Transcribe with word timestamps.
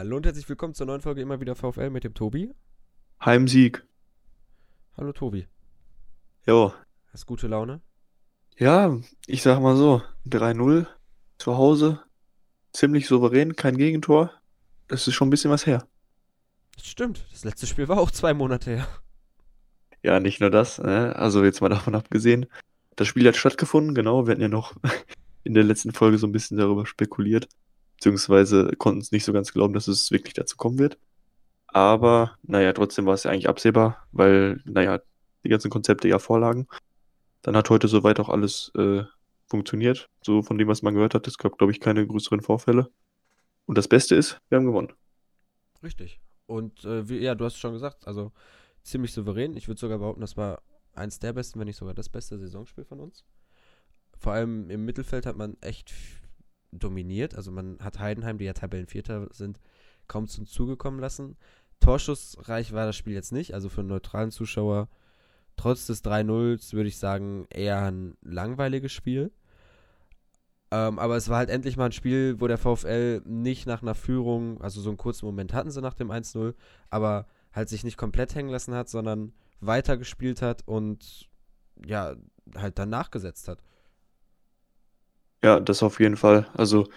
Hallo 0.00 0.16
und 0.16 0.24
herzlich 0.24 0.48
willkommen 0.48 0.72
zur 0.72 0.86
neuen 0.86 1.02
Folge 1.02 1.20
immer 1.20 1.42
wieder 1.42 1.54
VfL 1.54 1.90
mit 1.90 2.04
dem 2.04 2.14
Tobi. 2.14 2.54
Heimsieg. 3.22 3.84
Hallo 4.96 5.12
Tobi. 5.12 5.46
Jo. 6.46 6.72
Hast 7.12 7.26
gute 7.26 7.48
Laune? 7.48 7.82
Ja, 8.56 8.98
ich 9.26 9.42
sag 9.42 9.60
mal 9.60 9.76
so, 9.76 10.00
3-0 10.26 10.86
zu 11.36 11.58
Hause, 11.58 12.00
ziemlich 12.72 13.08
souverän, 13.08 13.56
kein 13.56 13.76
Gegentor. 13.76 14.32
Das 14.88 15.06
ist 15.06 15.12
schon 15.12 15.28
ein 15.28 15.30
bisschen 15.30 15.50
was 15.50 15.66
her. 15.66 15.86
Das 16.76 16.86
stimmt. 16.86 17.26
Das 17.30 17.44
letzte 17.44 17.66
Spiel 17.66 17.86
war 17.88 18.00
auch 18.00 18.10
zwei 18.10 18.32
Monate 18.32 18.70
her. 18.70 18.88
Ja, 20.02 20.18
nicht 20.18 20.40
nur 20.40 20.48
das, 20.48 20.78
ne? 20.78 21.14
also 21.14 21.44
jetzt 21.44 21.60
mal 21.60 21.68
davon 21.68 21.94
abgesehen. 21.94 22.46
Das 22.96 23.06
Spiel 23.06 23.28
hat 23.28 23.36
stattgefunden, 23.36 23.94
genau. 23.94 24.26
Wir 24.26 24.30
hatten 24.32 24.40
ja 24.40 24.48
noch 24.48 24.74
in 25.44 25.52
der 25.52 25.64
letzten 25.64 25.92
Folge 25.92 26.16
so 26.16 26.26
ein 26.26 26.32
bisschen 26.32 26.56
darüber 26.56 26.86
spekuliert 26.86 27.50
beziehungsweise 28.00 28.72
konnten 28.78 29.02
es 29.02 29.12
nicht 29.12 29.26
so 29.26 29.32
ganz 29.32 29.52
glauben, 29.52 29.74
dass 29.74 29.86
es 29.86 30.10
wirklich 30.10 30.32
dazu 30.32 30.56
kommen 30.56 30.78
wird. 30.78 30.98
Aber, 31.66 32.36
naja, 32.42 32.72
trotzdem 32.72 33.04
war 33.04 33.14
es 33.14 33.24
ja 33.24 33.30
eigentlich 33.30 33.48
absehbar, 33.48 34.08
weil, 34.10 34.62
naja, 34.64 35.00
die 35.44 35.50
ganzen 35.50 35.70
Konzepte 35.70 36.08
ja 36.08 36.18
vorlagen. 36.18 36.66
Dann 37.42 37.56
hat 37.56 37.68
heute 37.68 37.88
soweit 37.88 38.18
auch 38.18 38.30
alles 38.30 38.72
äh, 38.74 39.02
funktioniert. 39.46 40.08
So 40.24 40.42
von 40.42 40.56
dem, 40.56 40.66
was 40.66 40.82
man 40.82 40.94
gehört 40.94 41.14
hat, 41.14 41.26
es 41.26 41.36
gab, 41.36 41.58
glaube 41.58 41.72
ich, 41.72 41.80
keine 41.80 42.06
größeren 42.06 42.40
Vorfälle. 42.40 42.90
Und 43.66 43.76
das 43.76 43.86
Beste 43.86 44.16
ist, 44.16 44.40
wir 44.48 44.56
haben 44.56 44.66
gewonnen. 44.66 44.92
Richtig. 45.82 46.20
Und 46.46 46.84
äh, 46.84 47.08
wie, 47.08 47.18
ja, 47.18 47.34
du 47.34 47.44
hast 47.44 47.58
schon 47.58 47.74
gesagt, 47.74 48.06
also 48.06 48.32
ziemlich 48.82 49.12
souverän. 49.12 49.56
Ich 49.56 49.68
würde 49.68 49.80
sogar 49.80 49.98
behaupten, 49.98 50.22
das 50.22 50.38
war 50.38 50.62
eins 50.94 51.18
der 51.18 51.34
besten, 51.34 51.60
wenn 51.60 51.66
nicht 51.66 51.76
sogar 51.76 51.94
das 51.94 52.08
beste 52.08 52.38
Saisonspiel 52.38 52.84
von 52.84 52.98
uns. 52.98 53.24
Vor 54.18 54.32
allem 54.32 54.70
im 54.70 54.84
Mittelfeld 54.86 55.26
hat 55.26 55.36
man 55.36 55.56
echt 55.60 55.92
dominiert. 56.72 57.34
Also 57.34 57.50
man 57.50 57.78
hat 57.80 57.98
Heidenheim, 57.98 58.38
die 58.38 58.44
ja 58.44 58.52
Tabellenvierter 58.52 59.28
sind, 59.32 59.60
kaum 60.08 60.28
zum 60.28 60.46
Zuge 60.46 60.76
kommen 60.76 61.00
lassen. 61.00 61.36
Torschussreich 61.80 62.72
war 62.72 62.86
das 62.86 62.96
Spiel 62.96 63.14
jetzt 63.14 63.32
nicht, 63.32 63.54
also 63.54 63.68
für 63.68 63.80
einen 63.80 63.88
neutralen 63.88 64.30
Zuschauer 64.30 64.88
trotz 65.56 65.86
des 65.86 66.02
3-0s 66.04 66.72
würde 66.72 66.88
ich 66.88 66.98
sagen 66.98 67.46
eher 67.50 67.82
ein 67.82 68.16
langweiliges 68.22 68.92
Spiel. 68.92 69.30
Ähm, 70.70 70.98
aber 70.98 71.16
es 71.16 71.28
war 71.28 71.38
halt 71.38 71.50
endlich 71.50 71.76
mal 71.76 71.86
ein 71.86 71.92
Spiel, 71.92 72.40
wo 72.40 72.46
der 72.46 72.56
VfL 72.56 73.20
nicht 73.26 73.66
nach 73.66 73.82
einer 73.82 73.94
Führung, 73.94 74.60
also 74.62 74.80
so 74.80 74.88
einen 74.88 74.96
kurzen 74.96 75.26
Moment 75.26 75.52
hatten 75.52 75.70
sie 75.70 75.82
nach 75.82 75.94
dem 75.94 76.10
1-0, 76.10 76.54
aber 76.88 77.26
halt 77.52 77.68
sich 77.68 77.84
nicht 77.84 77.98
komplett 77.98 78.34
hängen 78.34 78.48
lassen 78.48 78.74
hat, 78.74 78.88
sondern 78.88 79.32
weitergespielt 79.60 80.40
hat 80.40 80.66
und 80.66 81.28
ja, 81.84 82.14
halt 82.54 82.78
dann 82.78 82.88
nachgesetzt 82.88 83.48
hat. 83.48 83.62
Ja, 85.42 85.60
das 85.60 85.82
auf 85.82 86.00
jeden 86.00 86.16
Fall. 86.16 86.48
Also, 86.54 86.88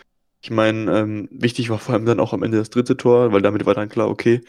ich 0.42 0.52
meine, 0.52 0.92
ähm, 0.98 1.30
wichtig 1.32 1.70
war 1.70 1.80
vor 1.80 1.96
allem 1.96 2.06
dann 2.06 2.20
auch 2.20 2.34
am 2.34 2.44
Ende 2.44 2.58
das 2.58 2.70
dritte 2.70 2.98
Tor, 2.98 3.32
weil 3.32 3.42
damit 3.42 3.66
war 3.66 3.74
dann 3.74 3.90
klar, 3.90 4.10
okay, 4.10 4.42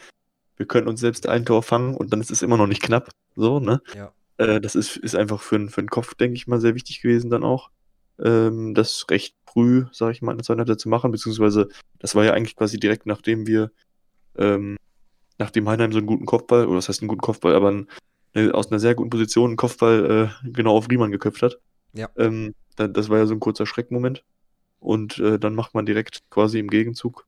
wir 0.57 0.65
können 0.65 0.87
uns 0.87 0.99
selbst 0.99 1.27
ein 1.27 1.45
Tor 1.45 1.63
fangen 1.63 1.95
und 1.95 2.11
dann 2.11 2.21
ist 2.21 2.31
es 2.31 2.41
immer 2.41 2.57
noch 2.57 2.67
nicht 2.67 2.81
knapp. 2.81 3.09
So, 3.35 3.59
ne? 3.59 3.81
Ja. 3.95 4.11
Äh, 4.37 4.59
das 4.61 4.75
ist, 4.75 4.97
ist 4.97 5.15
einfach 5.15 5.41
für, 5.41 5.67
für 5.69 5.81
den 5.81 5.89
Kopf, 5.89 6.15
denke 6.15 6.35
ich 6.35 6.47
mal, 6.47 6.59
sehr 6.59 6.75
wichtig 6.75 7.01
gewesen 7.01 7.29
dann 7.29 7.43
auch. 7.43 7.69
Ähm, 8.21 8.73
das 8.73 9.05
recht 9.09 9.35
früh, 9.45 9.85
sage 9.91 10.11
ich 10.13 10.21
mal, 10.21 10.31
in 10.31 10.37
der 10.37 10.45
zweiten 10.45 10.59
Halbzeit 10.59 10.79
zu 10.79 10.89
machen, 10.89 11.11
beziehungsweise 11.11 11.69
das 11.99 12.15
war 12.15 12.23
ja 12.25 12.33
eigentlich 12.33 12.55
quasi 12.55 12.79
direkt 12.79 13.05
nachdem 13.05 13.47
wir, 13.47 13.71
ähm, 14.37 14.77
nachdem 15.37 15.67
Heinheim 15.67 15.91
so 15.91 15.97
einen 15.97 16.07
guten 16.07 16.25
Kopfball, 16.25 16.65
oder 16.65 16.77
was 16.77 16.89
heißt 16.89 17.01
einen 17.01 17.09
guten 17.09 17.21
Kopfball, 17.21 17.55
aber 17.55 17.71
ein, 17.71 17.89
eine, 18.33 18.53
aus 18.53 18.71
einer 18.71 18.79
sehr 18.79 18.95
guten 18.95 19.09
Position 19.09 19.51
einen 19.51 19.57
Kopfball 19.57 20.31
äh, 20.43 20.49
genau 20.49 20.77
auf 20.77 20.89
Riemann 20.89 21.11
geköpft 21.11 21.41
hat. 21.41 21.59
Ja. 21.93 22.09
Ähm, 22.17 22.53
das 22.75 23.09
war 23.09 23.17
ja 23.17 23.25
so 23.25 23.33
ein 23.33 23.39
kurzer 23.39 23.65
Schreckmoment. 23.65 24.23
Und 24.79 25.17
äh, 25.19 25.39
dann 25.39 25.55
macht 25.55 25.73
man 25.73 25.85
direkt 25.85 26.29
quasi 26.29 26.59
im 26.59 26.69
Gegenzug 26.69 27.27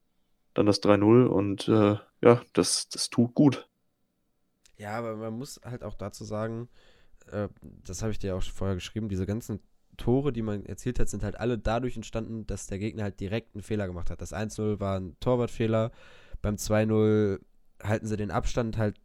dann 0.54 0.66
das 0.66 0.82
3-0 0.82 1.26
und 1.26 1.68
äh, 1.68 1.98
ja, 2.22 2.42
das, 2.54 2.90
das 2.90 3.10
tut 3.10 3.34
gut. 3.36 3.68
Ja, 4.78 4.98
aber 4.98 5.16
man 5.16 5.34
muss 5.34 5.60
halt 5.64 5.84
auch 5.84 5.96
dazu 5.96 6.24
sagen, 6.24 6.68
äh, 7.32 7.48
das 7.62 8.02
habe 8.02 8.12
ich 8.12 8.20
dir 8.20 8.36
auch 8.36 8.44
vorher 8.44 8.76
geschrieben, 8.76 9.10
diese 9.10 9.26
ganzen 9.26 9.60
Tore, 9.98 10.32
die 10.32 10.44
man 10.44 10.66
erzielt 10.66 11.00
hat, 11.00 11.10
sind 11.10 11.24
halt 11.24 11.40
alle 11.40 11.58
dadurch 11.58 11.96
entstanden, 11.96 12.46
dass 12.46 12.68
der 12.68 12.80
Gegner 12.80 13.04
halt 13.04 13.20
direkt 13.20 13.56
einen 13.56 13.64
Fehler 13.64 13.88
gemacht 13.88 14.10
hat. 14.10 14.22
Das 14.22 14.34
1-0 14.34 14.80
war 14.80 15.00
ein 15.00 15.16
Torwartfehler, 15.20 15.92
beim 16.42 16.56
2-0 16.56 17.40
halten 17.82 18.08
sie 18.08 18.18
den 18.18 18.32
Abstand 18.32 18.78
halt 18.78 19.00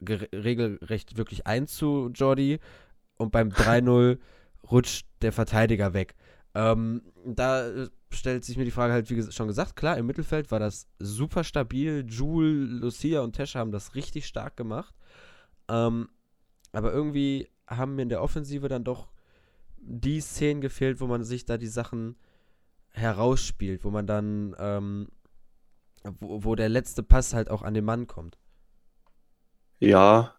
regelrecht 0.00 1.16
wirklich 1.16 1.46
ein 1.46 1.66
zu 1.66 2.10
Jordi 2.14 2.60
und 3.16 3.32
beim 3.32 3.48
3-0 3.50 4.18
rutscht 4.70 5.06
der 5.24 5.32
Verteidiger 5.32 5.92
weg. 5.94 6.14
Ähm, 6.54 7.02
da 7.24 7.68
äh, 7.68 7.88
stellt 8.12 8.44
sich 8.44 8.56
mir 8.56 8.64
die 8.64 8.70
Frage 8.70 8.92
halt, 8.92 9.10
wie 9.10 9.32
schon 9.32 9.48
gesagt, 9.48 9.74
klar, 9.74 9.98
im 9.98 10.06
Mittelfeld 10.06 10.50
war 10.50 10.60
das 10.60 10.86
super 10.98 11.42
stabil. 11.42 12.06
Jule, 12.08 12.52
Lucia 12.52 13.20
und 13.20 13.32
Tesch 13.32 13.56
haben 13.56 13.72
das 13.72 13.94
richtig 13.96 14.26
stark 14.26 14.56
gemacht. 14.56 14.94
Ähm, 15.68 16.08
aber 16.72 16.92
irgendwie 16.92 17.48
haben 17.66 17.96
mir 17.96 18.02
in 18.02 18.08
der 18.08 18.22
Offensive 18.22 18.68
dann 18.68 18.84
doch 18.84 19.08
die 19.78 20.20
Szenen 20.20 20.60
gefehlt, 20.60 21.00
wo 21.00 21.06
man 21.06 21.24
sich 21.24 21.44
da 21.44 21.58
die 21.58 21.66
Sachen 21.66 22.16
herausspielt, 22.90 23.84
wo 23.84 23.90
man 23.90 24.06
dann, 24.06 24.54
ähm, 24.58 25.08
wo, 26.20 26.44
wo 26.44 26.54
der 26.54 26.68
letzte 26.68 27.02
Pass 27.02 27.34
halt 27.34 27.50
auch 27.50 27.62
an 27.62 27.74
den 27.74 27.84
Mann 27.84 28.06
kommt. 28.06 28.38
Ja, 29.80 30.34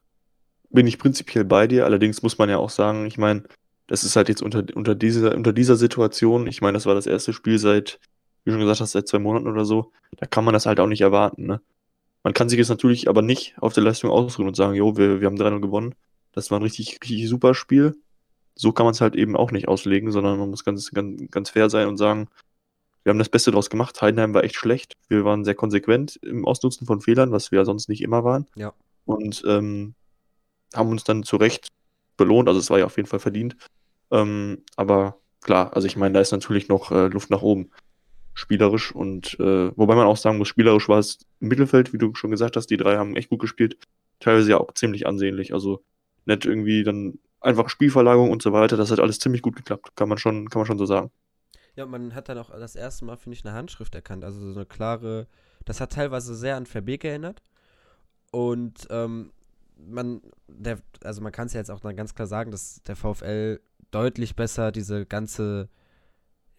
bin 0.70 0.88
ich 0.88 0.98
prinzipiell 0.98 1.46
bei 1.46 1.68
dir. 1.68 1.86
Allerdings 1.86 2.22
muss 2.22 2.38
man 2.38 2.50
ja 2.50 2.58
auch 2.58 2.70
sagen, 2.70 3.06
ich 3.06 3.18
meine, 3.18 3.44
das 3.88 4.04
ist 4.04 4.16
halt 4.16 4.30
jetzt 4.30 4.42
unter, 4.42 4.64
unter, 4.76 4.96
dieser, 4.96 5.36
unter 5.36 5.54
dieser 5.54 5.76
Situation, 5.76 6.48
ich 6.48 6.62
meine, 6.62 6.74
das 6.74 6.86
war 6.86 6.96
das 6.96 7.08
erste 7.08 7.34
Spiel 7.34 7.60
seit, 7.60 8.00
wie 8.44 8.52
schon 8.52 8.60
gesagt 8.60 8.82
hast, 8.82 8.92
seit 8.92 9.08
zwei 9.08 9.20
Monaten 9.20 9.48
oder 9.48 9.66
so, 9.66 9.92
da 10.18 10.26
kann 10.26 10.44
man 10.44 10.54
das 10.54 10.66
halt 10.66 10.80
auch 10.80 10.88
nicht 10.88 11.02
erwarten. 11.02 11.46
Ne? 11.46 11.62
Man 12.24 12.34
kann 12.34 12.50
sich 12.50 12.58
jetzt 12.58 12.70
natürlich 12.70 13.08
aber 13.08 13.22
nicht 13.22 13.56
auf 13.60 13.74
der 13.74 13.84
Leistung 13.84 14.10
ausruhen 14.10 14.48
und 14.48 14.56
sagen, 14.56 14.74
jo, 14.74 14.98
wir, 14.98 15.22
wir 15.22 15.28
haben 15.28 15.38
3-0 15.38 15.62
gewonnen. 15.62 15.96
Das 16.32 16.52
war 16.52 16.60
ein 16.60 16.64
richtig, 16.64 17.00
richtig 17.04 17.30
super 17.30 17.54
Spiel. 17.54 17.96
So 18.56 18.72
kann 18.72 18.86
man 18.86 18.94
es 18.94 19.02
halt 19.02 19.16
eben 19.16 19.36
auch 19.36 19.52
nicht 19.52 19.68
auslegen, 19.68 20.12
sondern 20.12 20.40
man 20.40 20.50
muss 20.50 20.64
ganz, 20.64 20.92
ganz, 20.92 21.22
ganz 21.30 21.50
fair 21.50 21.70
sein 21.70 21.88
und 21.88 21.98
sagen, 21.98 22.28
wir 23.04 23.12
haben 23.12 23.20
das 23.20 23.30
Beste 23.30 23.52
daraus 23.52 23.70
gemacht. 23.70 24.02
Heidenheim 24.02 24.34
war 24.34 24.44
echt 24.44 24.56
schlecht. 24.56 24.96
Wir 25.08 25.24
waren 25.24 25.46
sehr 25.46 25.54
konsequent 25.54 26.16
im 26.24 26.46
Ausnutzen 26.46 26.88
von 26.88 27.02
Fehlern, 27.02 27.32
was 27.32 27.52
wir 27.52 27.60
ja 27.60 27.66
sonst 27.66 27.88
nicht 27.88 28.02
immer 28.02 28.24
waren. 28.24 28.48
Ja. 28.56 28.74
Und 29.06 29.44
ähm, 29.46 29.94
haben 30.74 30.90
uns 30.90 31.04
dann 31.04 31.22
zu 31.22 31.36
Recht 31.36 31.68
belohnt. 32.18 32.48
Also 32.48 32.60
es 32.60 32.70
war 32.70 32.80
ja 32.80 32.86
auf 32.86 32.98
jeden 32.98 33.08
Fall 33.08 33.20
verdient. 33.20 33.56
Ähm, 34.12 34.64
aber 34.76 35.18
klar, 35.42 35.76
also 35.76 35.88
ich 35.88 35.96
meine, 35.98 36.14
da 36.14 36.22
ist 36.22 36.32
natürlich 36.32 36.68
noch 36.68 36.92
äh, 36.92 37.08
Luft 37.08 37.30
nach 37.30 37.42
oben. 37.42 37.72
Spielerisch 38.34 38.94
und 38.94 39.40
äh, 39.40 39.72
wobei 39.78 39.96
man 39.96 40.08
auch 40.08 40.18
sagen 40.18 40.38
muss, 40.38 40.50
spielerisch 40.50 40.90
war 40.90 41.00
es 41.00 41.20
im 41.40 41.48
Mittelfeld, 41.48 41.94
wie 41.94 41.98
du 41.98 42.14
schon 42.16 42.32
gesagt 42.32 42.58
hast, 42.58 42.68
die 42.68 42.76
drei 42.76 42.98
haben 42.98 43.16
echt 43.16 43.30
gut 43.30 43.40
gespielt. 43.40 43.78
Teilweise 44.20 44.52
ja 44.52 44.58
auch 44.58 44.74
ziemlich 44.74 45.08
ansehnlich. 45.08 45.54
Also 45.54 45.84
nicht 46.26 46.46
irgendwie 46.46 46.84
dann 46.84 47.18
einfach 47.40 47.70
Spielverlagerung 47.70 48.32
und 48.32 48.42
so 48.42 48.52
weiter. 48.52 48.76
Das 48.76 48.92
hat 48.92 49.00
alles 49.00 49.20
ziemlich 49.20 49.42
gut 49.42 49.56
geklappt, 49.56 49.96
kann 49.96 50.10
man 50.10 50.18
schon, 50.18 50.50
kann 50.50 50.60
man 50.60 50.66
schon 50.66 50.78
so 50.78 50.86
sagen. 50.86 51.12
Ja, 51.76 51.86
man 51.86 52.16
hat 52.16 52.30
dann 52.30 52.38
auch 52.38 52.50
das 52.50 52.76
erste 52.76 53.06
Mal, 53.06 53.18
finde 53.18 53.38
ich, 53.38 53.46
eine 53.46 53.54
Handschrift 53.54 53.96
erkannt. 53.96 54.24
Also 54.24 54.40
so 54.40 54.60
eine 54.60 54.66
klare, 54.66 55.28
das 55.66 55.82
hat 55.82 55.94
teilweise 55.94 56.34
sehr 56.36 56.56
an 56.56 56.66
Verbeek 56.66 57.04
erinnert. 57.04 57.42
Und 58.32 58.88
ähm, 58.90 59.32
man, 59.78 60.22
der, 60.48 60.80
also 61.04 61.22
man 61.22 61.32
kann 61.32 61.48
es 61.48 61.54
ja 61.54 61.60
jetzt 61.60 61.72
auch 61.72 61.80
dann 61.80 61.96
ganz 61.96 62.16
klar 62.16 62.28
sagen, 62.28 62.52
dass 62.52 62.82
der 62.84 62.96
VfL 62.96 63.60
deutlich 63.92 64.36
besser 64.36 64.72
diese 64.72 65.06
ganze 65.06 65.70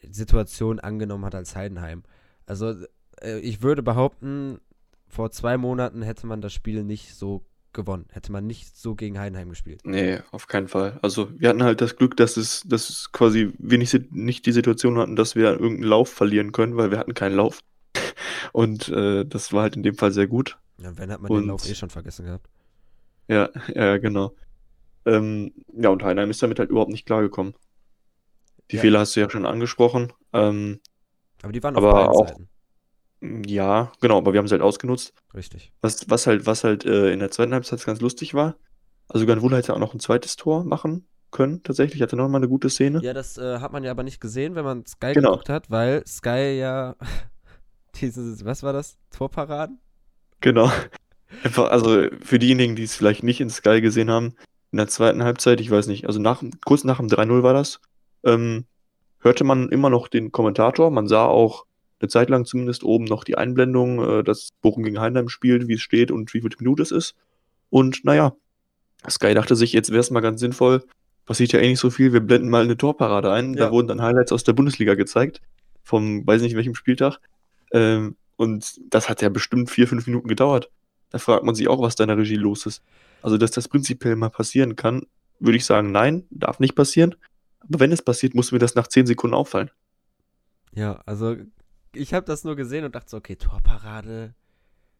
Situation 0.03 0.78
angenommen 0.81 1.25
hat 1.25 1.34
als 1.34 1.56
Heidenheim. 1.56 2.03
Also 2.47 2.75
äh, 3.21 3.38
ich 3.41 3.62
würde 3.62 3.82
behaupten, 3.82 4.60
vor 5.09 5.31
zwei 5.31 5.56
Monaten 5.56 6.03
hätte 6.03 6.26
man 6.26 6.41
das 6.41 6.53
Spiel 6.53 6.84
nicht 6.84 7.15
so 7.15 7.44
gewonnen. 7.72 8.06
Hätte 8.10 8.32
man 8.32 8.47
nicht 8.47 8.76
so 8.76 8.94
gegen 8.94 9.19
Heidenheim 9.19 9.50
gespielt. 9.50 9.82
Nee, 9.84 10.21
auf 10.31 10.47
keinen 10.49 10.66
Fall. 10.69 10.99
Also 11.03 11.28
wir 11.38 11.49
hatten 11.49 11.62
halt 11.62 11.81
das 11.81 11.97
Glück, 11.97 12.16
dass 12.16 12.37
es, 12.37 12.62
dass 12.66 12.88
es 12.88 13.12
quasi 13.12 13.53
wir 13.59 13.78
nicht, 13.78 14.12
nicht 14.12 14.47
die 14.47 14.53
Situation 14.53 14.99
hatten, 14.99 15.15
dass 15.15 15.37
wir 15.37 15.50
irgendeinen 15.50 15.82
Lauf 15.84 16.09
verlieren 16.09 16.53
können, 16.53 16.76
weil 16.76 16.91
wir 16.91 16.99
hatten 16.99 17.15
keinen 17.15 17.37
Lauf. 17.37 17.60
Und 18.53 18.88
äh, 18.88 19.25
das 19.25 19.53
war 19.53 19.62
halt 19.62 19.76
in 19.76 19.82
dem 19.82 19.94
Fall 19.94 20.12
sehr 20.12 20.26
gut. 20.26 20.58
Ja, 20.79 20.96
wenn 20.96 21.11
hat 21.11 21.20
man 21.20 21.31
Und, 21.31 21.43
den 21.43 21.49
Lauf 21.49 21.69
eh 21.69 21.75
schon 21.75 21.90
vergessen 21.90 22.25
gehabt. 22.25 22.49
Ja, 23.28 23.50
ja, 23.75 23.96
genau. 23.99 24.37
Ähm, 25.05 25.52
ja, 25.73 25.88
und 25.88 26.05
Heinheim 26.05 26.31
ist 26.31 26.43
damit 26.43 26.61
halt 26.61 26.70
überhaupt 26.70 26.93
nicht 26.93 27.06
klargekommen. 27.06 27.55
Die 28.70 28.76
ja. 28.76 28.82
Fehler 28.82 29.00
hast 29.00 29.17
du 29.17 29.20
ja 29.20 29.28
schon 29.28 29.46
angesprochen. 29.46 30.12
Ähm, 30.32 30.81
aber 31.43 31.52
die 31.52 31.62
waren 31.62 31.76
auf 31.76 31.82
beiden 31.82 32.08
auch, 32.08 32.28
Seiten. 32.28 32.49
Ja, 33.46 33.93
genau, 34.00 34.19
aber 34.19 34.32
wir 34.32 34.38
haben 34.38 34.46
es 34.46 34.52
halt 34.52 34.62
ausgenutzt. 34.62 35.14
Richtig. 35.34 35.73
Was, 35.81 36.08
was 36.11 36.26
halt, 36.26 36.46
was 36.46 36.64
halt 36.64 36.84
äh, 36.84 37.12
in 37.12 37.20
der 37.20 37.31
zweiten 37.31 37.52
Halbzeit 37.52 37.84
ganz 37.84 38.00
lustig 38.00 38.34
war. 38.34 38.56
Also 39.08 39.26
Ganwula 39.26 39.56
hätte 39.56 39.75
auch 39.75 39.78
noch 39.78 39.94
ein 39.94 40.00
zweites 40.00 40.37
Tor 40.37 40.64
machen 40.64 41.06
können, 41.31 41.62
tatsächlich. 41.62 42.02
Hatte 42.02 42.17
noch 42.17 42.28
mal 42.28 42.38
eine 42.38 42.49
gute 42.49 42.69
Szene. 42.69 43.00
Ja, 43.02 43.14
das 43.14 43.38
äh, 43.38 43.61
hat 43.61 43.73
man 43.73 43.84
ja 43.84 43.90
aber 43.90 44.02
nicht 44.02 44.20
gesehen, 44.20 44.55
wenn 44.55 44.64
man 44.64 44.84
Sky 44.87 45.12
genau. 45.12 45.31
geguckt 45.32 45.49
hat, 45.49 45.70
weil 45.70 46.05
Sky 46.06 46.58
ja 46.58 46.96
dieses, 48.00 48.44
was 48.44 48.62
war 48.62 48.73
das? 48.73 48.99
Torparaden? 49.11 49.78
Genau. 50.40 50.70
Einfach, 51.43 51.70
also 51.70 52.06
für 52.23 52.38
diejenigen, 52.38 52.76
die 52.76 52.84
es 52.84 52.94
vielleicht 52.94 53.23
nicht 53.23 53.40
in 53.40 53.50
Sky 53.50 53.81
gesehen 53.81 54.11
haben, 54.11 54.34
in 54.73 54.78
der 54.78 54.88
zweiten 54.88 55.23
Halbzeit, 55.23 55.61
ich 55.61 55.70
weiß 55.70 55.87
nicht, 55.87 56.06
also 56.06 56.20
nach, 56.20 56.43
kurz 56.64 56.84
nach 56.84 56.99
dem 56.99 57.08
3-0 57.08 57.43
war 57.43 57.55
das, 57.55 57.81
ähm, 58.25 58.64
hörte 59.20 59.44
man 59.44 59.69
immer 59.70 59.90
noch 59.90 60.08
den 60.08 60.32
Kommentator. 60.32 60.90
Man 60.90 61.08
sah 61.08 61.25
auch 61.25 61.67
eine 62.00 62.08
Zeit 62.08 62.28
lang 62.28 62.44
zumindest 62.44 62.84
oben 62.84 63.05
noch 63.05 63.25
die 63.25 63.38
Einblendung, 63.38 64.05
äh, 64.05 64.25
dass 64.25 64.50
Bochum 64.61 64.82
gegen 64.82 65.00
Heinheim 65.00 65.28
spielt, 65.28 65.69
wie 65.69 65.75
es 65.75 65.82
steht 65.82 66.11
und 66.11 66.32
wie 66.34 66.40
viel 66.40 66.50
Minute 66.58 66.82
es 66.82 66.90
ist. 66.90 67.14
Und 67.70 68.05
naja, 68.05 68.34
Sky 69.08 69.34
dachte 69.34 69.56
sich, 69.56 69.73
jetzt 69.73 69.90
wäre 69.90 70.00
es 70.00 70.11
mal 70.11 70.20
ganz 70.20 70.40
sinnvoll, 70.40 70.84
passiert 71.25 71.52
ja 71.52 71.61
eh 71.61 71.69
nicht 71.69 71.81
so 71.81 71.90
viel, 71.90 72.12
wir 72.12 72.20
blenden 72.20 72.49
mal 72.49 72.64
eine 72.64 72.76
Torparade 72.76 73.32
ein. 73.32 73.55
Ja. 73.55 73.67
Da 73.67 73.73
wurden 73.73 73.88
dann 73.88 74.02
Highlights 74.02 74.32
aus 74.32 74.44
der 74.44 74.52
Bundesliga 74.52 74.94
gezeigt, 74.94 75.40
vom 75.82 76.26
weiß 76.26 76.43
nicht 76.43 76.56
welchem 76.56 76.75
Spieltag. 76.75 77.19
Ähm, 77.73 78.17
und 78.37 78.78
das 78.90 79.08
hat 79.08 79.23
ja 79.23 79.28
bestimmt 79.28 79.70
vier, 79.70 79.88
fünf 79.88 80.06
Minuten 80.06 80.28
gedauert. 80.28 80.70
Da 81.11 81.19
fragt 81.19 81.44
man 81.44 81.55
sich 81.55 81.69
auch, 81.69 81.81
was 81.81 81.94
da 81.94 82.05
in 82.05 82.08
der 82.08 82.19
Regie 82.19 82.37
los 82.37 82.67
ist. 82.67 82.82
Also, 83.23 83.38
dass 83.38 83.50
das 83.50 83.69
prinzipiell 83.69 84.17
mal 84.17 84.31
passieren 84.31 84.76
kann, 84.76 85.06
würde 85.38 85.56
ich 85.56 85.64
sagen, 85.64 85.93
nein, 85.93 86.25
darf 86.31 86.61
nicht 86.61 86.75
passieren. 86.75 87.14
Aber 87.61 87.81
wenn 87.81 87.93
es 87.93 88.03
passiert, 88.03 88.35
muss 88.35 88.53
mir 88.53 88.58
das 88.58 88.75
nach 88.75 88.87
zehn 88.87 89.06
Sekunden 89.06 89.35
auffallen. 89.35 89.70
Ja, 90.75 91.03
also 91.06 91.37
ich 91.94 92.14
habe 92.14 92.26
das 92.26 92.44
nur 92.44 92.56
gesehen 92.56 92.85
und 92.85 92.94
dachte 92.94 93.11
so, 93.11 93.17
okay, 93.17 93.37
Torparade. 93.37 94.35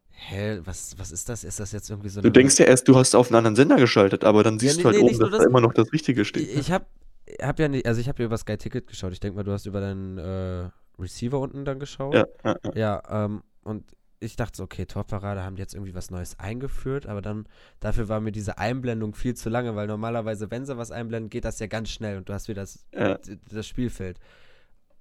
Hä, 0.08 0.61
was, 0.64 0.99
was 0.99 1.12
ist 1.12 1.29
das? 1.29 1.44
Ist 1.44 1.61
das 1.61 1.73
jetzt 1.73 1.91
irgendwie 1.91 2.09
so 2.09 2.23
Du 2.23 2.31
denkst 2.31 2.59
ja 2.59 2.64
erst, 2.64 2.88
du 2.88 2.97
hast 2.97 3.14
auf 3.14 3.29
einen 3.29 3.37
anderen 3.37 3.56
Sender 3.56 3.76
geschaltet, 3.76 4.25
aber 4.25 4.43
dann 4.43 4.59
siehst 4.59 4.79
ja, 4.79 4.79
nee, 4.79 4.82
du 4.82 4.88
halt 4.88 4.97
nee, 4.97 5.11
oben, 5.11 5.19
dass 5.19 5.31
das, 5.31 5.38
da 5.41 5.47
immer 5.47 5.61
noch 5.61 5.75
das 5.75 5.93
Richtige 5.93 6.25
steht. 6.25 6.49
Ich 6.49 6.70
habe 6.70 6.87
hab 7.43 7.59
ja 7.59 7.69
nicht, 7.69 7.87
also 7.87 8.00
ich 8.00 8.09
habe 8.09 8.23
ja 8.23 8.26
über 8.26 8.38
Sky 8.38 8.56
Ticket 8.56 8.87
geschaut. 8.87 9.12
Ich 9.12 9.20
denke 9.20 9.37
mal, 9.37 9.43
du 9.43 9.52
hast 9.52 9.67
über 9.67 9.81
deinen 9.81 10.17
äh, 10.17 10.70
Receiver 10.99 11.38
unten 11.38 11.67
dann 11.67 11.79
geschaut. 11.79 12.14
Ja, 12.14 12.25
ja, 12.44 12.56
ja. 12.64 12.73
ja 12.75 13.25
ähm, 13.25 13.43
und 13.62 13.85
ich 14.18 14.36
dachte 14.36 14.56
so, 14.56 14.64
okay, 14.64 14.86
Torparade 14.86 15.42
haben 15.42 15.56
die 15.56 15.62
jetzt 15.62 15.74
irgendwie 15.74 15.94
was 15.94 16.10
Neues 16.10 16.38
eingeführt, 16.38 17.06
aber 17.06 17.20
dann 17.20 17.46
dafür 17.80 18.08
war 18.08 18.20
mir 18.20 18.32
diese 18.32 18.58
Einblendung 18.58 19.14
viel 19.14 19.34
zu 19.34 19.50
lange, 19.50 19.76
weil 19.76 19.86
normalerweise, 19.86 20.50
wenn 20.50 20.64
sie 20.64 20.76
was 20.76 20.90
einblenden, 20.90 21.30
geht 21.30 21.44
das 21.44 21.58
ja 21.58 21.66
ganz 21.66 21.90
schnell 21.90 22.16
und 22.16 22.28
du 22.28 22.32
hast 22.32 22.48
wieder 22.48 22.62
das, 22.62 22.86
ja. 22.92 23.18
das 23.50 23.66
Spielfeld. 23.66 24.18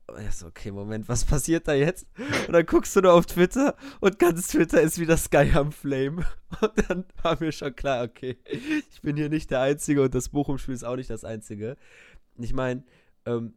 Und 0.08 0.22
ich 0.22 0.32
so, 0.36 0.48
okay, 0.48 0.72
Moment, 0.72 1.10
was 1.10 1.26
passiert 1.26 1.68
da 1.68 1.74
jetzt? 1.74 2.06
Und 2.48 2.54
dann 2.54 2.66
guckst 2.66 2.96
du 2.96 3.02
nur 3.02 3.14
auf 3.14 3.26
Twitter 3.26 3.76
und 4.02 4.20
ganz 4.20 4.50
Twitter 4.50 4.82
ist 4.82 5.00
wieder 5.00 5.18
Sky 5.18 5.52
am 5.56 5.72
Flame. 5.72 6.26
Und 6.62 6.90
dann 6.90 7.06
war 7.22 7.38
mir 7.40 7.52
schon 7.52 7.76
klar, 7.76 8.06
okay, 8.06 8.38
ich 8.46 9.02
bin 9.02 9.18
hier 9.18 9.30
nicht 9.30 9.52
der 9.52 9.60
Einzige 9.60 10.02
und 10.02 10.16
das 10.16 10.30
Bochum-Spiel 10.30 10.74
ist 10.74 10.86
auch 10.86 10.96
nicht 10.96 11.10
das 11.10 11.26
Einzige. 11.26 11.76
Ich 12.38 12.54
meine, 12.54 12.86
ähm, 13.26 13.56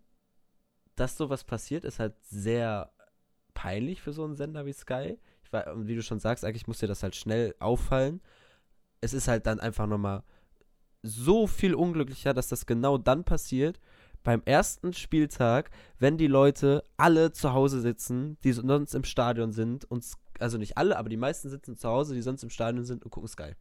dass 0.96 1.16
sowas 1.16 1.44
passiert, 1.44 1.84
ist 1.84 2.00
halt 2.00 2.14
sehr 2.22 2.90
peinlich 3.54 4.02
für 4.02 4.12
so 4.12 4.24
einen 4.24 4.34
Sender 4.34 4.66
wie 4.66 4.72
Sky. 4.72 5.18
War, 5.52 5.86
wie 5.86 5.94
du 5.94 6.02
schon 6.02 6.20
sagst, 6.20 6.44
eigentlich 6.44 6.66
muss 6.66 6.78
dir 6.78 6.86
das 6.86 7.02
halt 7.02 7.16
schnell 7.16 7.54
auffallen. 7.58 8.20
Es 9.00 9.12
ist 9.12 9.28
halt 9.28 9.46
dann 9.46 9.60
einfach 9.60 9.86
nochmal 9.86 10.22
so 11.02 11.46
viel 11.46 11.74
unglücklicher, 11.74 12.34
dass 12.34 12.48
das 12.48 12.66
genau 12.66 12.98
dann 12.98 13.24
passiert, 13.24 13.80
beim 14.24 14.42
ersten 14.44 14.92
Spieltag, 14.92 15.70
wenn 15.98 16.18
die 16.18 16.26
Leute 16.26 16.82
alle 16.96 17.32
zu 17.32 17.52
Hause 17.52 17.80
sitzen, 17.80 18.36
die 18.42 18.52
sonst 18.52 18.94
im 18.94 19.04
Stadion 19.04 19.52
sind, 19.52 19.84
und 19.84 20.04
also 20.40 20.58
nicht 20.58 20.76
alle, 20.76 20.98
aber 20.98 21.08
die 21.08 21.16
meisten 21.16 21.48
sitzen 21.48 21.76
zu 21.76 21.88
Hause, 21.88 22.14
die 22.14 22.22
sonst 22.22 22.42
im 22.42 22.50
Stadion 22.50 22.84
sind 22.84 23.04
und 23.04 23.10
gucken 23.10 23.28
Sky. 23.28 23.54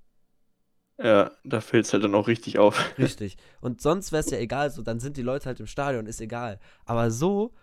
Ja, 1.00 1.32
da 1.44 1.62
fällt 1.62 1.86
es 1.86 1.94
halt 1.94 2.04
dann 2.04 2.16
auch 2.16 2.28
richtig 2.28 2.58
auf. 2.58 2.94
Richtig. 2.98 3.38
Und 3.62 3.82
sonst 3.82 4.12
wäre 4.12 4.22
es 4.22 4.32
ja 4.32 4.40
egal, 4.40 4.72
so 4.72 4.82
dann 4.82 5.00
sind 5.00 5.16
die 5.16 5.22
Leute 5.22 5.46
halt 5.46 5.60
im 5.60 5.68
Stadion, 5.68 6.08
ist 6.08 6.22
egal. 6.22 6.60
Aber 6.86 7.12
so 7.12 7.54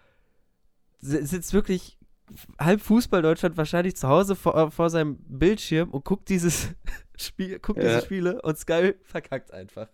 sitzt 1.01 1.53
wirklich 1.53 1.99
halb 2.59 2.81
Fußball 2.81 3.23
Deutschland 3.23 3.57
wahrscheinlich 3.57 3.97
zu 3.97 4.09
Hause 4.09 4.37
vor, 4.37 4.57
äh, 4.57 4.71
vor 4.71 4.91
seinem 4.91 5.19
Bildschirm 5.27 5.91
und 5.91 6.05
guckt 6.05 6.29
dieses 6.29 6.69
Spiel, 7.17 7.59
guckt 7.59 7.83
ja. 7.83 7.89
diese 7.89 8.05
Spiele 8.05 8.43
und 8.43 8.59
Sky 8.59 8.95
verkackt 9.03 9.53
einfach. 9.53 9.89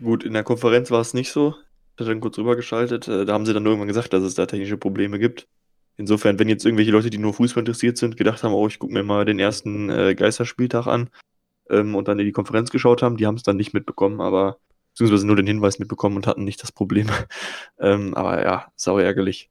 Gut, 0.00 0.24
in 0.24 0.32
der 0.32 0.42
Konferenz 0.42 0.90
war 0.90 1.00
es 1.00 1.14
nicht 1.14 1.30
so. 1.30 1.54
Ich 1.94 2.00
hatte 2.00 2.10
dann 2.10 2.20
kurz 2.20 2.38
rübergeschaltet. 2.38 3.08
Äh, 3.08 3.24
da 3.24 3.34
haben 3.34 3.46
sie 3.46 3.52
dann 3.54 3.64
irgendwann 3.64 3.88
gesagt, 3.88 4.12
dass 4.12 4.22
es 4.22 4.34
da 4.34 4.46
technische 4.46 4.76
Probleme 4.76 5.18
gibt. 5.18 5.46
Insofern, 5.96 6.38
wenn 6.38 6.48
jetzt 6.48 6.64
irgendwelche 6.64 6.90
Leute, 6.90 7.10
die 7.10 7.18
nur 7.18 7.34
Fußball 7.34 7.60
interessiert 7.60 7.98
sind, 7.98 8.16
gedacht 8.16 8.42
haben, 8.42 8.54
oh, 8.54 8.66
ich 8.66 8.78
gucke 8.78 8.94
mir 8.94 9.02
mal 9.02 9.24
den 9.24 9.38
ersten 9.38 9.90
äh, 9.90 10.14
Geisterspieltag 10.14 10.86
an 10.86 11.10
ähm, 11.70 11.94
und 11.94 12.08
dann 12.08 12.18
in 12.18 12.26
die 12.26 12.32
Konferenz 12.32 12.70
geschaut 12.70 13.02
haben, 13.02 13.16
die 13.16 13.26
haben 13.26 13.36
es 13.36 13.42
dann 13.42 13.56
nicht 13.56 13.74
mitbekommen, 13.74 14.20
aber 14.20 14.58
beziehungsweise 14.92 15.26
nur 15.26 15.36
den 15.36 15.46
Hinweis 15.46 15.78
mitbekommen 15.78 16.16
und 16.16 16.26
hatten 16.26 16.44
nicht 16.44 16.62
das 16.62 16.72
Problem. 16.72 17.08
ähm, 17.78 18.14
aber 18.14 18.42
ja, 18.42 18.72
sau 18.76 18.98
ärgerlich. 18.98 19.50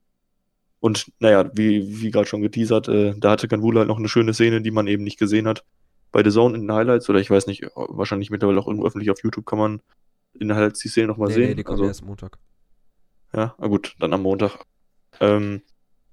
Und 0.81 1.11
naja, 1.19 1.49
wie, 1.53 2.01
wie 2.01 2.11
gerade 2.11 2.27
schon 2.27 2.41
geteasert, 2.41 2.89
äh, 2.89 3.13
da 3.15 3.31
hatte 3.31 3.47
Kanwula 3.47 3.79
halt 3.79 3.87
noch 3.87 3.99
eine 3.99 4.09
schöne 4.09 4.33
Szene, 4.33 4.61
die 4.61 4.71
man 4.71 4.87
eben 4.87 5.03
nicht 5.03 5.19
gesehen 5.19 5.47
hat. 5.47 5.63
Bei 6.11 6.23
The 6.23 6.31
Zone 6.31 6.55
in 6.55 6.63
den 6.63 6.73
Highlights, 6.73 7.07
oder 7.09 7.19
ich 7.19 7.29
weiß 7.29 7.47
nicht, 7.47 7.63
wahrscheinlich 7.75 8.31
mittlerweile 8.31 8.59
auch 8.59 8.67
irgendwo 8.67 8.87
öffentlich 8.87 9.11
auf 9.11 9.23
YouTube 9.23 9.45
kann 9.45 9.59
man 9.59 9.81
in 10.33 10.47
den 10.47 10.57
Highlights 10.57 10.79
die 10.79 10.89
Szene 10.89 11.07
nochmal 11.07 11.29
nee, 11.29 11.35
sehen. 11.35 11.49
Nee, 11.49 11.55
die 11.55 11.63
kommt 11.63 11.79
also, 11.79 11.87
erst 11.87 12.03
Montag. 12.03 12.39
Ja, 13.33 13.55
na 13.57 13.67
gut, 13.67 13.95
dann 13.99 14.11
am 14.11 14.23
Montag. 14.23 14.65
Ähm, 15.19 15.61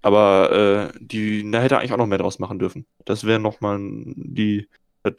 aber 0.02 0.92
äh, 0.94 0.98
die, 1.00 1.50
da 1.50 1.60
hätte 1.60 1.78
eigentlich 1.78 1.92
auch 1.92 1.98
noch 1.98 2.06
mehr 2.06 2.18
draus 2.18 2.38
machen 2.38 2.58
dürfen. 2.58 2.86
Das 3.06 3.24
wäre 3.24 3.40
nochmal 3.40 3.78
die 3.80 4.68
das 5.02 5.14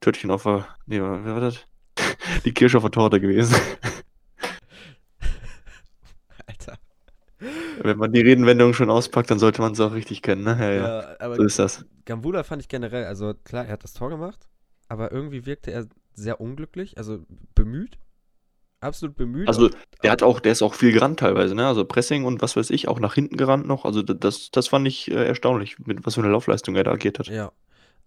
Törtchen 0.00 0.30
auf 0.32 0.42
der. 0.42 0.66
Nee, 0.86 1.00
wer 1.00 1.24
war 1.24 1.40
das? 1.40 1.60
die 2.44 2.52
Kirsche 2.52 2.78
auf 2.78 2.82
der 2.82 2.90
Torte 2.90 3.20
gewesen. 3.20 3.56
Wenn 7.82 7.98
man 7.98 8.12
die 8.12 8.20
Redenwendung 8.20 8.74
schon 8.74 8.90
auspackt, 8.90 9.30
dann 9.30 9.38
sollte 9.38 9.60
man 9.60 9.72
es 9.72 9.80
auch 9.80 9.92
richtig 9.92 10.22
kennen, 10.22 10.44
ne? 10.44 10.56
Ja, 10.58 10.70
ja. 10.70 11.00
ja 11.00 11.16
aber 11.18 11.36
so 11.36 11.44
ist 11.44 11.58
das. 11.58 11.84
Gambula 12.04 12.42
fand 12.44 12.62
ich 12.62 12.68
generell, 12.68 13.04
also 13.04 13.34
klar, 13.44 13.66
er 13.66 13.72
hat 13.72 13.84
das 13.84 13.92
Tor 13.92 14.10
gemacht, 14.10 14.48
aber 14.88 15.10
irgendwie 15.12 15.46
wirkte 15.46 15.70
er 15.70 15.86
sehr 16.14 16.40
unglücklich, 16.40 16.98
also 16.98 17.24
bemüht. 17.54 17.98
Absolut 18.80 19.16
bemüht. 19.16 19.46
Also 19.46 19.70
der 20.02 20.10
hat 20.10 20.24
auch, 20.24 20.40
der 20.40 20.52
ist 20.52 20.62
auch 20.62 20.74
viel 20.74 20.92
gerannt 20.92 21.20
teilweise, 21.20 21.54
ne? 21.54 21.66
Also 21.66 21.84
Pressing 21.84 22.24
und 22.24 22.42
was 22.42 22.56
weiß 22.56 22.70
ich, 22.70 22.88
auch 22.88 22.98
nach 22.98 23.14
hinten 23.14 23.36
gerannt 23.36 23.66
noch. 23.66 23.84
Also 23.84 24.02
das, 24.02 24.50
das 24.50 24.68
fand 24.68 24.88
ich 24.88 25.08
äh, 25.10 25.24
erstaunlich, 25.24 25.78
mit 25.78 26.04
was 26.04 26.14
für 26.14 26.20
eine 26.20 26.30
Laufleistung 26.30 26.74
er 26.74 26.84
da 26.84 26.90
agiert 26.90 27.20
hat. 27.20 27.28
Ja. 27.28 27.52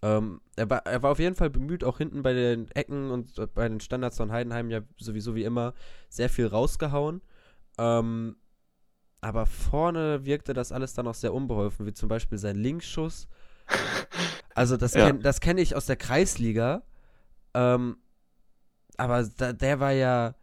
Ähm, 0.02 0.42
er, 0.56 0.68
war, 0.68 0.84
er 0.86 1.02
war 1.02 1.12
auf 1.12 1.18
jeden 1.18 1.34
Fall 1.34 1.48
bemüht, 1.48 1.82
auch 1.82 1.96
hinten 1.96 2.22
bei 2.22 2.34
den 2.34 2.70
Ecken 2.72 3.10
und 3.10 3.32
bei 3.54 3.66
den 3.68 3.80
Standards 3.80 4.18
von 4.18 4.30
Heidenheim 4.30 4.70
ja 4.70 4.80
sowieso 4.98 5.34
wie 5.34 5.44
immer 5.44 5.72
sehr 6.10 6.28
viel 6.28 6.46
rausgehauen. 6.46 7.22
Ähm, 7.78 8.36
aber 9.20 9.46
vorne 9.46 10.24
wirkte 10.24 10.54
das 10.54 10.72
alles 10.72 10.94
dann 10.94 11.08
auch 11.08 11.14
sehr 11.14 11.34
unbeholfen, 11.34 11.86
wie 11.86 11.92
zum 11.92 12.08
Beispiel 12.08 12.38
sein 12.38 12.56
Linksschuss. 12.56 13.28
Also 14.54 14.76
das 14.76 14.94
ja. 14.94 15.10
kenne 15.10 15.32
kenn 15.40 15.58
ich 15.58 15.74
aus 15.74 15.86
der 15.86 15.96
Kreisliga. 15.96 16.82
Ähm, 17.54 17.96
aber 18.96 19.24
da, 19.24 19.52
der 19.52 19.80
war 19.80 19.92
ja 19.92 20.34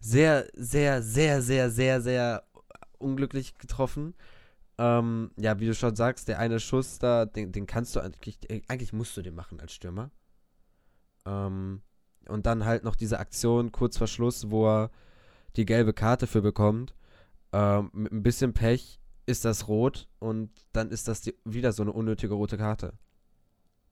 sehr, 0.00 0.48
sehr, 0.54 1.02
sehr, 1.02 1.42
sehr, 1.42 1.70
sehr, 1.70 2.00
sehr 2.00 2.44
unglücklich 2.98 3.56
getroffen. 3.58 4.14
Ähm, 4.78 5.32
ja, 5.36 5.58
wie 5.58 5.66
du 5.66 5.74
schon 5.74 5.96
sagst, 5.96 6.28
der 6.28 6.38
eine 6.38 6.60
Schuss 6.60 6.98
da, 6.98 7.26
den, 7.26 7.50
den 7.52 7.66
kannst 7.66 7.96
du 7.96 8.00
eigentlich, 8.00 8.38
eigentlich 8.68 8.92
musst 8.92 9.16
du 9.16 9.22
den 9.22 9.34
machen 9.34 9.60
als 9.60 9.72
Stürmer. 9.72 10.10
Ähm, 11.26 11.82
und 12.28 12.46
dann 12.46 12.64
halt 12.64 12.84
noch 12.84 12.94
diese 12.94 13.18
Aktion 13.18 13.72
kurz 13.72 13.98
vor 13.98 14.06
Schluss, 14.06 14.50
wo 14.50 14.68
er 14.68 14.90
die 15.56 15.64
gelbe 15.64 15.92
Karte 15.92 16.26
für 16.26 16.42
bekommt. 16.42 16.94
Ähm, 17.52 17.90
mit 17.92 18.12
ein 18.12 18.22
bisschen 18.22 18.52
Pech 18.52 19.00
ist 19.26 19.44
das 19.44 19.68
rot 19.68 20.08
und 20.18 20.50
dann 20.72 20.90
ist 20.90 21.08
das 21.08 21.20
die, 21.20 21.34
wieder 21.44 21.72
so 21.72 21.82
eine 21.82 21.92
unnötige 21.92 22.34
rote 22.34 22.56
Karte. 22.56 22.94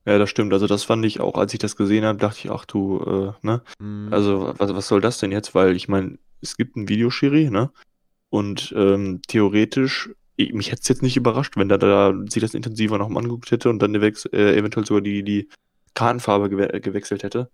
Ja, 0.07 0.19
das 0.19 0.31
stimmt. 0.31 0.53
Also 0.53 0.67
das 0.67 0.85
fand 0.85 1.05
ich 1.05 1.21
auch, 1.21 1.35
als 1.35 1.53
ich 1.53 1.59
das 1.59 1.77
gesehen 1.77 2.05
habe, 2.05 2.19
dachte 2.19 2.39
ich, 2.39 2.51
ach 2.51 2.65
du, 2.65 3.01
äh, 3.01 3.47
ne? 3.47 3.63
Mm. 3.81 4.13
Also 4.13 4.55
was, 4.57 4.73
was 4.73 4.89
soll 4.89 5.01
das 5.01 5.19
denn 5.19 5.33
jetzt? 5.33 5.55
Weil 5.55 5.75
ich 5.75 5.89
meine, 5.89 6.19
es 6.41 6.57
gibt 6.57 6.77
einen 6.77 6.89
Videoschiri, 6.89 7.51
ne? 7.51 7.71
Und 8.31 8.73
ähm, 8.77 9.21
theoretisch, 9.27 10.11
ich, 10.37 10.53
mich 10.53 10.71
hätte 10.71 10.83
es 10.83 10.89
jetzt 10.89 11.03
nicht 11.03 11.17
überrascht, 11.17 11.57
wenn 11.57 11.69
da, 11.69 11.77
da 11.77 12.15
sich 12.29 12.41
das 12.41 12.55
intensiver 12.55 12.99
noch 12.99 13.09
mal 13.09 13.21
angeguckt 13.21 13.51
hätte 13.51 13.69
und 13.69 13.81
dann 13.81 13.95
äh, 13.95 14.57
eventuell 14.57 14.87
sogar 14.87 15.01
die, 15.01 15.25
die 15.25 15.49
Kartenfarbe 15.95 16.51
gewe 16.51 16.81
gewechselt 16.81 17.25
hätte. 17.25 17.51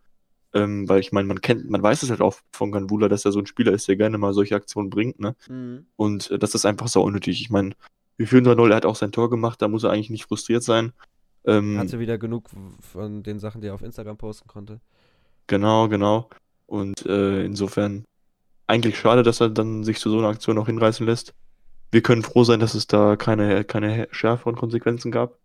Ähm, 0.55 0.89
weil 0.89 1.01
ich 1.01 1.13
meine, 1.13 1.27
man 1.27 1.41
kennt, 1.41 1.71
man 1.71 1.83
weiß 1.83 2.03
es 2.03 2.11
halt 2.11 2.21
auch 2.21 2.37
von 2.53 2.73
Ganvula, 2.73 3.09
dass 3.09 3.25
er 3.25 3.33
so 3.33 3.39
ein 3.39 3.47
Spieler 3.47 3.73
ist, 3.73 3.89
der 3.89 3.97
gerne 3.97 4.19
mal 4.19 4.35
solche 4.35 4.55
Aktionen 4.55 4.91
bringt, 4.91 5.19
ne? 5.19 5.35
Mhm. 5.49 5.87
Und 5.97 6.31
äh, 6.31 6.39
das 6.39 6.55
ist 6.55 6.67
einfach 6.67 6.89
so 6.89 7.03
unnötig. 7.03 7.41
Ich 7.41 7.49
meine, 7.49 7.73
wir 8.19 8.27
führen 8.27 8.47
3-0, 8.47 8.69
er 8.69 8.77
hat 8.77 8.87
auch 8.87 8.97
sein 8.97 9.13
Tor 9.13 9.31
gemacht, 9.31 9.63
da 9.63 9.69
muss 9.69 9.85
er 9.85 9.91
eigentlich 9.91 10.11
nicht 10.11 10.27
frustriert 10.27 10.63
sein. 10.63 10.93
Ähm, 11.45 11.79
Hatte 11.79 11.99
wieder 11.99 12.19
genug 12.19 12.51
von 12.81 13.23
den 13.23 13.39
Sachen, 13.39 13.63
die 13.63 13.69
er 13.69 13.75
auf 13.75 13.83
Instagram 13.83 14.19
posten 14.19 14.47
konnte. 14.47 14.81
Genau, 15.47 15.89
genau. 15.89 16.29
Und 16.67 17.05
äh, 17.07 17.45
insofern 17.45 18.05
eigentlich 18.67 18.99
schade, 18.99 19.23
dass 19.23 19.41
er 19.41 19.49
dann 19.49 19.85
sich 19.85 19.99
zu 19.99 20.11
so 20.11 20.19
einer 20.19 20.29
Aktion 20.29 20.59
auch 20.59 20.67
hinreißen 20.67 21.07
lässt. 21.07 21.35
Wir 21.91 22.03
können 22.03 22.23
froh 22.23 22.45
sein, 22.45 22.61
dass 22.61 22.75
es 22.75 22.87
da 22.87 23.17
keine, 23.17 23.65
keine 23.65 24.07
schärferen 24.13 24.57
Konsequenzen 24.57 25.11
gab. 25.11 25.39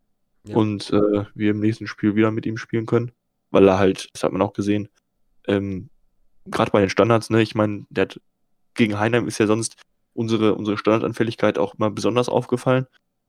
Ja. 0.46 0.56
Und 0.56 0.92
äh, 0.92 1.26
wir 1.34 1.52
im 1.52 1.60
nächsten 1.60 1.88
Spiel 1.88 2.16
wieder 2.16 2.32
mit 2.32 2.46
ihm 2.46 2.58
spielen 2.58 2.86
können 2.86 3.12
weil 3.52 3.68
er 3.68 3.80
halt, 3.80 4.10
das 4.14 4.24
hat 4.24 4.32
man 4.32 4.42
auch 4.42 4.54
gesehen, 4.54 4.90
ähm, 5.48 5.90
gerade 6.46 6.72
bei 6.72 6.80
den 6.80 6.90
Standards, 6.90 7.30
ne, 7.30 7.42
ich 7.42 7.56
meine, 7.56 7.86
der 7.90 8.04
hat, 8.04 8.22
gegen 8.74 9.00
Heinheim 9.00 9.28
ist 9.28 9.40
ja 9.40 9.48
sonst 9.48 9.78
unsere, 10.14 10.56
unsere 10.56 10.78
Standardanfälligkeit 10.78 11.58
auch 11.58 11.78
mal 11.78 11.92
besonders 11.92 12.30
aufgefallen. 12.30 12.88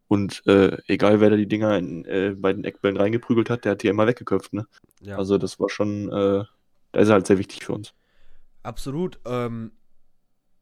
Und 0.08 0.42
äh, 0.46 0.78
egal 0.87 1.20
wer 1.20 1.28
da 1.28 1.37
die 1.37 1.46
Dinger 1.46 1.76
in, 1.76 2.04
äh, 2.06 2.34
bei 2.37 2.52
den 2.52 2.64
Eckbällen 2.64 2.96
reingeprügelt 2.96 3.50
hat, 3.50 3.66
der 3.66 3.72
hat 3.72 3.82
die 3.82 3.88
immer 3.88 4.06
weggeköpft, 4.06 4.54
ne? 4.54 4.66
Ja. 5.02 5.18
Also 5.18 5.37
das 5.37 5.60
war 5.60 5.68
schon, 5.68 6.08
äh, 6.08 6.44
da 6.92 7.00
ist 7.00 7.08
er 7.08 7.14
halt 7.14 7.26
sehr 7.26 7.37
wichtig 7.37 7.64
für 7.64 7.75
uns. 7.75 7.92
Absolut. 8.62 9.18
Ähm, 9.26 9.72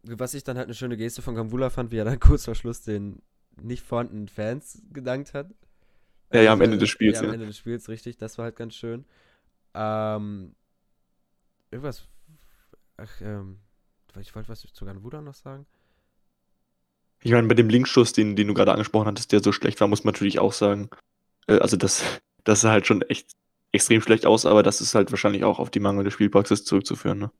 was 0.03 0.35
ich 0.35 0.43
dann 0.43 0.57
halt 0.57 0.67
eine 0.67 0.75
schöne 0.75 0.97
Geste 0.97 1.23
von 1.23 1.37
Gambula 1.37 1.71
fand, 1.71 1.93
wie 1.93 1.99
er 1.99 2.05
dann 2.05 2.19
kurz 2.21 2.45
vor 2.45 2.57
Schluss 2.57 2.83
den, 2.83 3.23
nicht 3.63 3.85
vorhandenen 3.85 4.29
Fans 4.29 4.83
gedankt 4.93 5.33
hat. 5.33 5.55
Ja, 6.33 6.43
ja, 6.43 6.53
am 6.53 6.61
Ende 6.61 6.77
des 6.77 6.89
Spiels. 6.89 7.21
Ja, 7.21 7.29
am 7.29 7.35
Ende 7.35 7.47
des 7.47 7.59
Spiels, 7.59 7.89
richtig. 7.89 8.17
Das 8.17 8.37
war 8.39 8.47
halt 8.47 8.57
ganz 8.57 8.75
schön. 8.75 9.05
Ähm, 9.77 10.55
irgendwas. 11.71 12.09
Ach, 12.97 13.21
ähm, 13.21 13.61
ich 14.19 14.35
wollte 14.35 14.49
was 14.49 14.61
zu 14.63 14.85
Ganvuda 14.87 15.21
noch 15.21 15.35
sagen. 15.35 15.67
Ich 17.23 17.33
meine, 17.33 17.49
bei 17.49 17.55
dem 17.55 17.69
Linkschuss, 17.69 18.13
den, 18.13 18.37
den 18.37 18.49
du 18.49 18.55
gerade 18.55 18.73
angesprochen 18.73 19.07
hattest, 19.07 19.33
der 19.33 19.43
so 19.43 19.53
schlecht 19.53 19.81
war, 19.81 19.89
muss 19.89 20.05
man 20.05 20.13
natürlich 20.13 20.39
auch 20.39 20.53
sagen. 20.53 20.89
Äh, 21.47 21.59
also, 21.59 21.77
das, 21.77 22.03
das 22.45 22.63
sah 22.63 22.71
halt 22.71 22.87
schon 22.87 23.03
echt 23.03 23.33
extrem 23.73 24.01
schlecht 24.01 24.25
aus, 24.25 24.47
aber 24.47 24.63
das 24.63 24.81
ist 24.81 24.95
halt 24.95 25.11
wahrscheinlich 25.11 25.45
auch 25.45 25.59
auf 25.59 25.71
die 25.71 25.81
mangelnde 25.81 26.11
Spielpraxis 26.11 26.65
zurückzuführen. 26.65 27.19
Ne? 27.19 27.31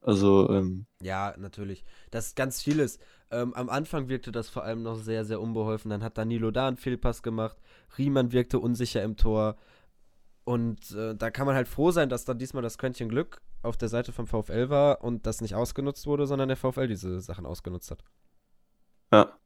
Also, 0.00 0.50
ähm, 0.50 0.86
Ja, 1.02 1.34
natürlich. 1.38 1.84
Das 2.10 2.28
ist 2.28 2.36
ganz 2.36 2.62
vieles. 2.62 2.98
Ähm, 3.30 3.54
am 3.54 3.68
Anfang 3.68 4.08
wirkte 4.08 4.32
das 4.32 4.48
vor 4.48 4.64
allem 4.64 4.82
noch 4.82 4.96
sehr, 4.96 5.24
sehr 5.24 5.40
unbeholfen. 5.40 5.90
Dann 5.90 6.02
hat 6.02 6.18
Danilo 6.18 6.50
da 6.50 6.66
einen 6.66 6.76
Fehlpass 6.76 7.22
gemacht. 7.22 7.56
Riemann 7.96 8.32
wirkte 8.32 8.58
unsicher 8.58 9.02
im 9.02 9.16
Tor. 9.16 9.56
Und 10.48 10.92
äh, 10.92 11.14
da 11.14 11.30
kann 11.30 11.44
man 11.44 11.56
halt 11.56 11.68
froh 11.68 11.90
sein, 11.90 12.08
dass 12.08 12.24
dann 12.24 12.38
diesmal 12.38 12.62
das 12.62 12.78
Quäntchen 12.78 13.10
Glück 13.10 13.42
auf 13.62 13.76
der 13.76 13.90
Seite 13.90 14.12
vom 14.12 14.26
VfL 14.26 14.70
war 14.70 15.04
und 15.04 15.26
das 15.26 15.42
nicht 15.42 15.54
ausgenutzt 15.54 16.06
wurde, 16.06 16.26
sondern 16.26 16.48
der 16.48 16.56
VfL 16.56 16.88
diese 16.88 17.20
Sachen 17.20 17.44
ausgenutzt 17.44 17.90
hat. 17.90 18.02
Ja. 19.12 19.38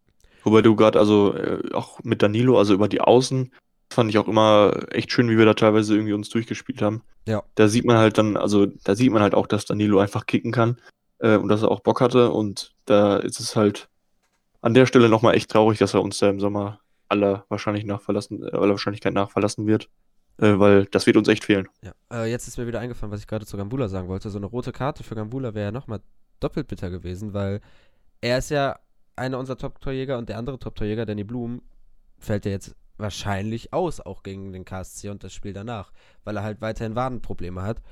Wobei 0.44 0.62
du 0.62 0.76
gerade, 0.76 1.00
also 1.00 1.34
äh, 1.34 1.72
auch 1.72 1.98
mit 2.04 2.22
Danilo, 2.22 2.56
also 2.56 2.72
über 2.72 2.86
die 2.86 3.00
Außen, 3.00 3.52
fand 3.92 4.10
ich 4.10 4.18
auch 4.18 4.28
immer 4.28 4.76
echt 4.92 5.10
schön, 5.10 5.28
wie 5.28 5.36
wir 5.36 5.44
da 5.44 5.54
teilweise 5.54 5.96
irgendwie 5.96 6.12
uns 6.12 6.28
durchgespielt 6.28 6.80
haben. 6.80 7.02
Ja. 7.26 7.42
Da 7.56 7.66
sieht 7.66 7.84
man 7.84 7.96
halt 7.96 8.16
dann, 8.16 8.36
also 8.36 8.66
da 8.66 8.94
sieht 8.94 9.10
man 9.10 9.22
halt 9.22 9.34
auch, 9.34 9.48
dass 9.48 9.64
Danilo 9.64 9.98
einfach 9.98 10.26
kicken 10.26 10.52
kann 10.52 10.80
äh, 11.18 11.36
und 11.36 11.48
dass 11.48 11.62
er 11.62 11.72
auch 11.72 11.80
Bock 11.80 12.00
hatte. 12.00 12.30
Und 12.30 12.76
da 12.84 13.16
ist 13.16 13.40
es 13.40 13.56
halt 13.56 13.88
an 14.60 14.72
der 14.72 14.86
Stelle 14.86 15.08
nochmal 15.08 15.34
echt 15.34 15.50
traurig, 15.50 15.80
dass 15.80 15.94
er 15.94 16.02
uns 16.02 16.18
da 16.18 16.30
im 16.30 16.38
Sommer 16.38 16.78
aller, 17.08 17.44
wahrscheinlich 17.48 17.86
nach 17.86 18.00
verlassen, 18.00 18.44
aller 18.44 18.70
Wahrscheinlichkeit 18.70 19.14
nach 19.14 19.32
verlassen 19.32 19.66
wird. 19.66 19.88
Äh, 20.38 20.58
weil 20.58 20.86
das 20.86 21.06
wird 21.06 21.16
uns 21.16 21.28
echt 21.28 21.44
fehlen. 21.44 21.68
Ja, 21.82 21.92
äh, 22.12 22.30
jetzt 22.30 22.48
ist 22.48 22.58
mir 22.58 22.66
wieder 22.66 22.80
eingefallen, 22.80 23.12
was 23.12 23.20
ich 23.20 23.26
gerade 23.26 23.46
zu 23.46 23.56
Gambula 23.56 23.88
sagen 23.88 24.08
wollte. 24.08 24.30
So 24.30 24.38
eine 24.38 24.46
rote 24.46 24.72
Karte 24.72 25.04
für 25.04 25.14
Gambula 25.14 25.54
wäre 25.54 25.66
ja 25.66 25.72
nochmal 25.72 26.00
doppelt 26.40 26.68
bitter 26.68 26.90
gewesen, 26.90 27.34
weil 27.34 27.60
er 28.20 28.38
ist 28.38 28.50
ja 28.50 28.78
einer 29.16 29.38
unserer 29.38 29.58
Top-Torjäger 29.58 30.18
und 30.18 30.28
der 30.28 30.38
andere 30.38 30.58
Top-Torjäger, 30.58 31.06
Danny 31.06 31.24
Blum, 31.24 31.62
fällt 32.18 32.44
ja 32.44 32.52
jetzt 32.52 32.74
wahrscheinlich 32.98 33.72
aus, 33.72 34.00
auch 34.00 34.22
gegen 34.22 34.52
den 34.52 34.64
KSC 34.64 35.10
und 35.10 35.24
das 35.24 35.34
Spiel 35.34 35.52
danach, 35.52 35.92
weil 36.24 36.36
er 36.36 36.42
halt 36.42 36.60
weiterhin 36.60 36.94
Wadenprobleme 36.94 37.62
hat. 37.62 37.82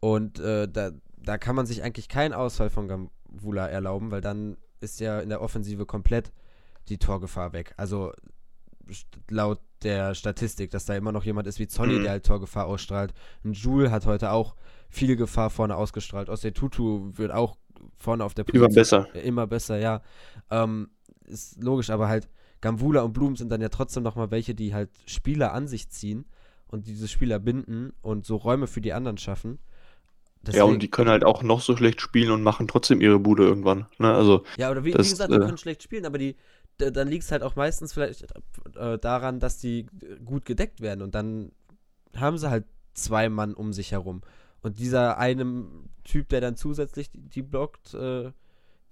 Und 0.00 0.38
äh, 0.40 0.68
da, 0.68 0.90
da 1.16 1.38
kann 1.38 1.56
man 1.56 1.66
sich 1.66 1.82
eigentlich 1.82 2.08
keinen 2.08 2.32
Ausfall 2.32 2.70
von 2.70 2.88
Gambula 2.88 3.68
erlauben, 3.68 4.10
weil 4.10 4.20
dann 4.20 4.56
ist 4.80 5.00
ja 5.00 5.20
in 5.20 5.28
der 5.28 5.40
Offensive 5.40 5.86
komplett 5.86 6.32
die 6.88 6.98
Torgefahr 6.98 7.52
weg. 7.52 7.74
Also 7.76 8.12
laut 9.28 9.60
der 9.84 10.14
Statistik, 10.14 10.70
dass 10.70 10.84
da 10.84 10.94
immer 10.94 11.12
noch 11.12 11.24
jemand 11.24 11.46
ist 11.46 11.58
wie 11.58 11.66
Zolli, 11.66 11.98
mhm. 11.98 12.02
der 12.02 12.12
halt 12.12 12.26
Torgefahr 12.26 12.66
ausstrahlt. 12.66 13.12
Ein 13.44 13.52
Joule 13.52 13.90
hat 13.90 14.06
heute 14.06 14.30
auch 14.30 14.54
viel 14.88 15.16
Gefahr 15.16 15.50
vorne 15.50 15.76
ausgestrahlt. 15.76 16.28
Aus 16.28 16.40
der 16.40 16.54
Tutu 16.54 17.10
wird 17.16 17.32
auch 17.32 17.56
vorne 17.96 18.24
auf 18.24 18.34
der 18.34 18.44
Position 18.44 18.64
immer 18.64 18.74
besser. 18.74 19.14
Immer 19.14 19.46
besser, 19.46 19.78
ja. 19.78 20.02
Ähm, 20.50 20.90
ist 21.26 21.62
logisch, 21.62 21.90
aber 21.90 22.08
halt 22.08 22.28
Gambula 22.60 23.02
und 23.02 23.12
Blum 23.12 23.36
sind 23.36 23.50
dann 23.50 23.60
ja 23.60 23.68
trotzdem 23.68 24.02
nochmal 24.02 24.30
welche, 24.30 24.54
die 24.54 24.74
halt 24.74 24.90
Spieler 25.06 25.52
an 25.52 25.66
sich 25.66 25.88
ziehen 25.88 26.26
und 26.68 26.86
diese 26.86 27.08
Spieler 27.08 27.38
binden 27.38 27.92
und 28.02 28.24
so 28.24 28.36
Räume 28.36 28.66
für 28.66 28.80
die 28.80 28.92
anderen 28.92 29.18
schaffen. 29.18 29.58
Deswegen, 30.44 30.58
ja, 30.58 30.64
und 30.64 30.82
die 30.82 30.90
können 30.90 31.10
halt 31.10 31.24
auch 31.24 31.44
noch 31.44 31.60
so 31.60 31.76
schlecht 31.76 32.00
spielen 32.00 32.32
und 32.32 32.42
machen 32.42 32.66
trotzdem 32.66 33.00
ihre 33.00 33.20
Bude 33.20 33.44
irgendwann. 33.44 33.86
Ne? 33.98 34.12
Also, 34.12 34.44
ja, 34.56 34.70
oder 34.70 34.84
wie, 34.84 34.90
das, 34.90 35.06
wie 35.06 35.10
gesagt, 35.10 35.30
die 35.30 35.36
äh, 35.36 35.40
können 35.40 35.58
schlecht 35.58 35.84
spielen, 35.84 36.04
aber 36.04 36.18
die, 36.18 36.34
dann 36.78 37.08
liegt 37.08 37.24
es 37.24 37.32
halt 37.32 37.42
auch 37.42 37.56
meistens 37.56 37.92
vielleicht 37.92 38.26
äh, 38.76 38.98
daran, 38.98 39.40
dass 39.40 39.58
die 39.58 39.86
gut 40.24 40.44
gedeckt 40.44 40.80
werden 40.80 41.02
und 41.02 41.14
dann 41.14 41.52
haben 42.16 42.38
sie 42.38 42.50
halt 42.50 42.64
zwei 42.94 43.28
Mann 43.28 43.54
um 43.54 43.72
sich 43.72 43.92
herum. 43.92 44.22
Und 44.62 44.78
dieser 44.78 45.18
eine 45.18 45.66
Typ, 46.04 46.28
der 46.28 46.40
dann 46.40 46.56
zusätzlich 46.56 47.10
die, 47.12 47.42
blockt, 47.42 47.94
äh, 47.94 48.32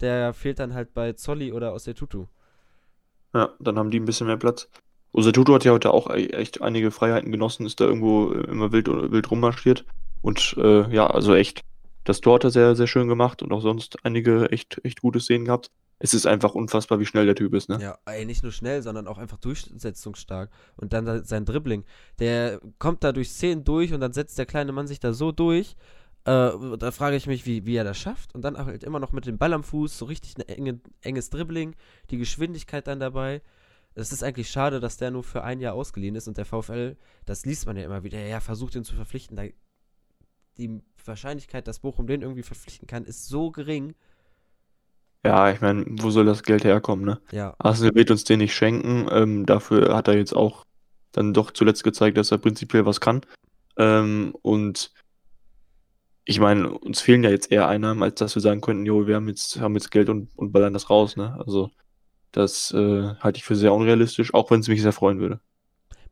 der 0.01 0.33
fehlt 0.33 0.59
dann 0.59 0.73
halt 0.73 0.93
bei 0.93 1.13
Zolli 1.13 1.51
oder 1.51 1.71
aus 1.71 1.85
der 1.85 1.95
Tutu. 1.95 2.25
Ja, 3.33 3.53
dann 3.59 3.77
haben 3.77 3.91
die 3.91 3.99
ein 3.99 4.05
bisschen 4.05 4.27
mehr 4.27 4.37
Platz. 4.37 4.67
Tutu 5.13 5.53
hat 5.53 5.63
ja 5.63 5.71
heute 5.71 5.93
auch 5.93 6.09
e-, 6.09 6.27
echt 6.27 6.61
einige 6.61 6.91
Freiheiten 6.91 7.31
genossen, 7.31 7.65
ist 7.65 7.79
da 7.79 7.85
irgendwo 7.85 8.31
immer 8.31 8.71
wild, 8.71 8.87
wild 8.87 9.31
rummarschiert. 9.31 9.85
Und 10.21 10.55
äh, 10.57 10.93
ja, 10.93 11.07
also 11.07 11.35
echt, 11.35 11.61
das 12.03 12.21
Tor 12.21 12.35
hat 12.35 12.43
er 12.43 12.51
sehr, 12.51 12.75
sehr 12.75 12.87
schön 12.87 13.07
gemacht 13.07 13.41
und 13.41 13.51
auch 13.51 13.61
sonst 13.61 14.03
einige 14.03 14.51
echt, 14.51 14.81
echt 14.83 15.01
gute 15.01 15.19
Szenen 15.19 15.45
gehabt. 15.45 15.71
Es 16.01 16.13
ist 16.13 16.25
einfach 16.25 16.55
unfassbar, 16.55 16.99
wie 16.99 17.05
schnell 17.05 17.25
der 17.25 17.35
Typ 17.35 17.53
ist, 17.53 17.69
ne? 17.69 17.79
Ja, 17.79 17.97
ey, 18.05 18.25
nicht 18.25 18.41
nur 18.41 18.51
schnell, 18.51 18.81
sondern 18.81 19.07
auch 19.07 19.19
einfach 19.19 19.37
durchsetzungsstark. 19.37 20.49
Und 20.75 20.93
dann 20.93 21.23
sein 21.23 21.45
Dribbling. 21.45 21.85
Der 22.19 22.59
kommt 22.79 23.03
da 23.03 23.11
durch 23.11 23.29
Szenen 23.29 23.63
durch 23.63 23.93
und 23.93 24.01
dann 24.01 24.11
setzt 24.11 24.37
der 24.37 24.47
kleine 24.47 24.71
Mann 24.71 24.87
sich 24.87 24.99
da 24.99 25.13
so 25.13 25.31
durch. 25.31 25.75
Äh, 26.25 26.77
da 26.77 26.91
frage 26.91 27.15
ich 27.15 27.27
mich, 27.27 27.45
wie, 27.45 27.65
wie 27.65 27.75
er 27.75 27.83
das 27.83 27.97
schafft. 27.97 28.33
Und 28.33 28.41
dann 28.41 28.57
halt 28.57 28.83
immer 28.83 28.99
noch 28.99 29.11
mit 29.11 29.25
dem 29.25 29.37
Ball 29.37 29.53
am 29.53 29.63
Fuß, 29.63 29.97
so 29.97 30.05
richtig 30.05 30.37
ein 30.37 30.41
enge, 30.41 30.79
enges 31.01 31.29
Dribbling, 31.29 31.75
die 32.09 32.17
Geschwindigkeit 32.17 32.87
dann 32.87 32.99
dabei. 32.99 33.41
Es 33.93 34.11
ist 34.11 34.23
eigentlich 34.23 34.49
schade, 34.49 34.79
dass 34.79 34.97
der 34.97 35.11
nur 35.11 35.23
für 35.23 35.43
ein 35.43 35.59
Jahr 35.59 35.73
ausgeliehen 35.73 36.15
ist 36.15 36.27
und 36.27 36.37
der 36.37 36.45
VfL, 36.45 36.95
das 37.25 37.45
liest 37.45 37.65
man 37.65 37.75
ja 37.75 37.83
immer 37.83 38.03
wieder, 38.03 38.19
ja, 38.19 38.39
versucht 38.39 38.75
ihn 38.75 38.85
zu 38.85 38.95
verpflichten. 38.95 39.35
Da, 39.35 39.43
die 40.57 40.81
Wahrscheinlichkeit, 41.05 41.67
dass 41.67 41.79
Bochum 41.79 42.07
den 42.07 42.21
irgendwie 42.21 42.43
verpflichten 42.43 42.87
kann, 42.87 43.05
ist 43.05 43.27
so 43.27 43.51
gering. 43.51 43.95
Ja, 45.23 45.51
ich 45.51 45.61
meine, 45.61 45.85
wo 45.87 46.09
soll 46.09 46.25
das 46.25 46.43
Geld 46.43 46.63
herkommen, 46.63 47.05
ne? 47.05 47.21
Ja. 47.31 47.53
Arsenal 47.59 47.93
wird 47.93 48.09
uns 48.09 48.23
den 48.23 48.39
nicht 48.39 48.55
schenken. 48.55 49.07
Ähm, 49.11 49.45
dafür 49.45 49.95
hat 49.95 50.07
er 50.07 50.17
jetzt 50.17 50.35
auch 50.35 50.65
dann 51.11 51.33
doch 51.33 51.51
zuletzt 51.51 51.83
gezeigt, 51.83 52.17
dass 52.17 52.31
er 52.31 52.39
prinzipiell 52.39 52.85
was 52.85 52.99
kann. 52.99 53.21
Ähm, 53.77 54.35
und 54.41 54.91
ich 56.25 56.39
meine, 56.39 56.71
uns 56.71 57.01
fehlen 57.01 57.23
ja 57.23 57.29
jetzt 57.29 57.51
eher 57.51 57.67
Einnahmen, 57.67 58.01
als 58.01 58.15
dass 58.15 58.35
wir 58.35 58.41
sagen 58.41 58.61
könnten, 58.61 58.85
jo, 58.85 59.05
wir 59.05 59.15
haben 59.15 59.27
jetzt, 59.27 59.59
haben 59.59 59.75
jetzt 59.75 59.91
Geld 59.91 60.09
und, 60.09 60.29
und 60.35 60.51
ballern 60.51 60.73
das 60.73 60.89
raus, 60.89 61.15
ne? 61.17 61.35
Also, 61.39 61.69
das 62.31 62.71
äh, 62.71 63.15
halte 63.19 63.37
ich 63.37 63.43
für 63.43 63.55
sehr 63.55 63.73
unrealistisch, 63.73 64.33
auch 64.33 64.49
wenn 64.49 64.61
es 64.61 64.67
mich 64.67 64.81
sehr 64.81 64.93
freuen 64.93 65.19
würde. 65.19 65.39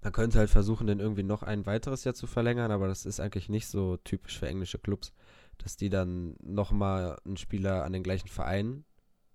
Man 0.02 0.14
könnte 0.14 0.40
halt 0.40 0.50
versuchen, 0.50 0.88
den 0.88 1.00
irgendwie 1.00 1.24
noch 1.24 1.44
ein 1.44 1.66
weiteres 1.66 2.04
Jahr 2.04 2.16
zu 2.16 2.28
verlängern, 2.28 2.72
aber 2.72 2.88
das 2.88 3.06
ist 3.06 3.20
eigentlich 3.20 3.50
nicht 3.50 3.68
so 3.68 3.98
typisch 3.98 4.40
für 4.40 4.48
englische 4.48 4.80
Clubs, 4.80 5.14
dass 5.58 5.78
die 5.78 5.90
dann 5.90 6.36
nochmal 6.42 7.18
einen 7.26 7.38
Spieler 7.38 7.84
an 7.84 7.94
den 7.94 8.04
gleichen 8.04 8.30
Verein 8.30 8.86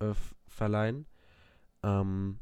äh, 0.01 0.15
verleihen. 0.49 1.07
Ähm, 1.83 2.39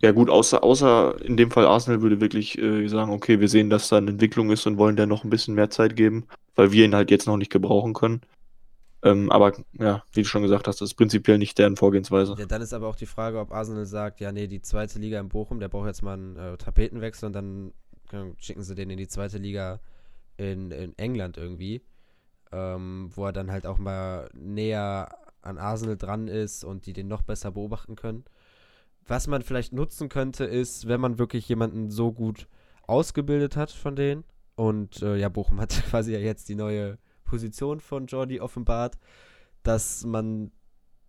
ja 0.00 0.12
gut, 0.12 0.30
außer, 0.30 0.62
außer 0.62 1.20
in 1.24 1.36
dem 1.36 1.50
Fall 1.50 1.66
Arsenal 1.66 2.02
würde 2.02 2.20
wirklich 2.20 2.58
äh, 2.58 2.86
sagen, 2.88 3.12
okay, 3.12 3.40
wir 3.40 3.48
sehen, 3.48 3.70
dass 3.70 3.88
da 3.88 3.98
eine 3.98 4.10
Entwicklung 4.10 4.50
ist 4.50 4.66
und 4.66 4.78
wollen 4.78 4.96
der 4.96 5.06
noch 5.06 5.24
ein 5.24 5.30
bisschen 5.30 5.54
mehr 5.54 5.70
Zeit 5.70 5.96
geben, 5.96 6.26
weil 6.54 6.72
wir 6.72 6.84
ihn 6.84 6.94
halt 6.94 7.10
jetzt 7.10 7.26
noch 7.26 7.36
nicht 7.36 7.50
gebrauchen 7.50 7.94
können. 7.94 8.20
Ähm, 9.04 9.30
aber 9.32 9.52
ja, 9.72 10.04
wie 10.12 10.22
du 10.22 10.28
schon 10.28 10.42
gesagt 10.42 10.68
hast, 10.68 10.80
das 10.80 10.90
ist 10.90 10.94
prinzipiell 10.94 11.38
nicht 11.38 11.58
deren 11.58 11.76
Vorgehensweise. 11.76 12.36
Ja, 12.38 12.46
dann 12.46 12.62
ist 12.62 12.72
aber 12.72 12.86
auch 12.86 12.96
die 12.96 13.06
Frage, 13.06 13.40
ob 13.40 13.52
Arsenal 13.52 13.84
sagt, 13.84 14.20
ja, 14.20 14.30
nee, 14.30 14.46
die 14.46 14.62
zweite 14.62 14.98
Liga 15.00 15.18
in 15.18 15.28
Bochum, 15.28 15.58
der 15.58 15.68
braucht 15.68 15.86
jetzt 15.86 16.02
mal 16.02 16.14
einen 16.14 16.36
äh, 16.36 16.56
Tapetenwechsel 16.56 17.26
und 17.26 17.32
dann 17.32 17.72
äh, 18.12 18.32
schicken 18.38 18.62
sie 18.62 18.74
den 18.76 18.90
in 18.90 18.98
die 18.98 19.08
zweite 19.08 19.38
Liga 19.38 19.80
in, 20.36 20.70
in 20.70 20.96
England 20.98 21.36
irgendwie, 21.36 21.82
ähm, 22.52 23.10
wo 23.14 23.26
er 23.26 23.32
dann 23.32 23.50
halt 23.50 23.66
auch 23.66 23.78
mal 23.78 24.30
näher 24.34 25.08
an 25.42 25.58
Arsenal 25.58 25.96
dran 25.96 26.28
ist 26.28 26.64
und 26.64 26.86
die 26.86 26.92
den 26.92 27.08
noch 27.08 27.22
besser 27.22 27.50
beobachten 27.52 27.96
können. 27.96 28.24
Was 29.06 29.26
man 29.26 29.42
vielleicht 29.42 29.72
nutzen 29.72 30.08
könnte, 30.08 30.44
ist, 30.44 30.86
wenn 30.86 31.00
man 31.00 31.18
wirklich 31.18 31.48
jemanden 31.48 31.90
so 31.90 32.12
gut 32.12 32.48
ausgebildet 32.86 33.56
hat 33.56 33.70
von 33.70 33.96
denen. 33.96 34.24
Und 34.54 35.02
äh, 35.02 35.16
ja, 35.16 35.28
Bochum 35.28 35.60
hat 35.60 35.70
quasi 35.90 36.12
ja 36.12 36.18
jetzt 36.18 36.48
die 36.48 36.54
neue 36.54 36.98
Position 37.24 37.80
von 37.80 38.06
Jordi 38.06 38.40
offenbart, 38.40 38.98
dass 39.62 40.04
man 40.04 40.52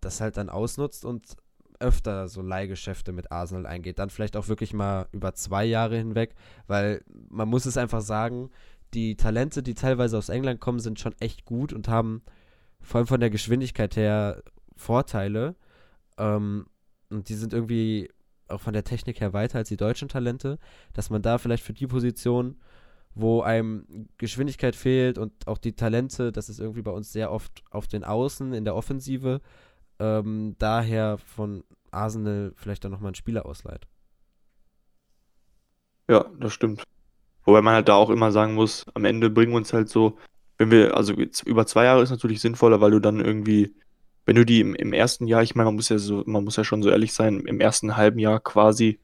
das 0.00 0.20
halt 0.20 0.36
dann 0.36 0.50
ausnutzt 0.50 1.04
und 1.04 1.36
öfter 1.80 2.28
so 2.28 2.40
Leihgeschäfte 2.40 3.12
mit 3.12 3.30
Arsenal 3.32 3.66
eingeht. 3.66 3.98
Dann 3.98 4.10
vielleicht 4.10 4.36
auch 4.36 4.48
wirklich 4.48 4.72
mal 4.72 5.08
über 5.12 5.34
zwei 5.34 5.64
Jahre 5.64 5.96
hinweg, 5.96 6.34
weil 6.66 7.04
man 7.28 7.48
muss 7.48 7.66
es 7.66 7.76
einfach 7.76 8.00
sagen, 8.00 8.50
die 8.94 9.16
Talente, 9.16 9.62
die 9.62 9.74
teilweise 9.74 10.16
aus 10.16 10.28
England 10.28 10.60
kommen, 10.60 10.78
sind 10.78 11.00
schon 11.00 11.14
echt 11.20 11.44
gut 11.44 11.72
und 11.72 11.88
haben 11.88 12.22
vor 12.84 12.98
allem 12.98 13.06
von 13.06 13.20
der 13.20 13.30
Geschwindigkeit 13.30 13.96
her 13.96 14.42
Vorteile. 14.76 15.56
Ähm, 16.18 16.66
und 17.10 17.28
die 17.28 17.34
sind 17.34 17.52
irgendwie 17.52 18.10
auch 18.48 18.60
von 18.60 18.74
der 18.74 18.84
Technik 18.84 19.20
her 19.20 19.32
weiter 19.32 19.58
als 19.58 19.68
die 19.68 19.76
deutschen 19.76 20.08
Talente, 20.08 20.58
dass 20.92 21.10
man 21.10 21.22
da 21.22 21.38
vielleicht 21.38 21.64
für 21.64 21.72
die 21.72 21.86
Position, 21.86 22.56
wo 23.14 23.42
einem 23.42 24.08
Geschwindigkeit 24.18 24.76
fehlt 24.76 25.18
und 25.18 25.46
auch 25.46 25.58
die 25.58 25.74
Talente, 25.74 26.32
das 26.32 26.48
ist 26.48 26.60
irgendwie 26.60 26.82
bei 26.82 26.90
uns 26.90 27.12
sehr 27.12 27.30
oft 27.32 27.62
auf 27.70 27.86
den 27.86 28.04
Außen 28.04 28.52
in 28.52 28.64
der 28.64 28.74
Offensive, 28.74 29.40
ähm, 29.98 30.56
daher 30.58 31.18
von 31.18 31.64
Arsenal 31.90 32.52
vielleicht 32.56 32.84
dann 32.84 32.90
nochmal 32.90 33.08
einen 33.08 33.14
Spieler 33.14 33.46
ausleiht. 33.46 33.86
Ja, 36.08 36.26
das 36.38 36.52
stimmt. 36.52 36.82
Wobei 37.44 37.62
man 37.62 37.74
halt 37.74 37.88
da 37.88 37.94
auch 37.94 38.10
immer 38.10 38.32
sagen 38.32 38.54
muss, 38.54 38.84
am 38.94 39.04
Ende 39.04 39.30
bringen 39.30 39.54
uns 39.54 39.72
halt 39.72 39.88
so 39.88 40.18
wenn 40.58 40.70
wir, 40.70 40.96
also 40.96 41.14
über 41.44 41.66
zwei 41.66 41.84
Jahre 41.84 42.02
ist 42.02 42.10
natürlich 42.10 42.40
sinnvoller, 42.40 42.80
weil 42.80 42.92
du 42.92 43.00
dann 43.00 43.20
irgendwie 43.20 43.74
wenn 44.26 44.36
du 44.36 44.44
die 44.44 44.60
im, 44.60 44.74
im 44.74 44.92
ersten 44.92 45.26
Jahr, 45.26 45.42
ich 45.42 45.54
meine, 45.54 45.66
man 45.66 45.74
muss 45.76 45.88
ja 45.88 45.98
so, 45.98 46.22
man 46.26 46.44
muss 46.44 46.56
ja 46.56 46.64
schon 46.64 46.82
so 46.82 46.90
ehrlich 46.90 47.12
sein, 47.12 47.40
im 47.40 47.60
ersten 47.60 47.96
halben 47.96 48.18
Jahr 48.18 48.40
quasi 48.40 49.00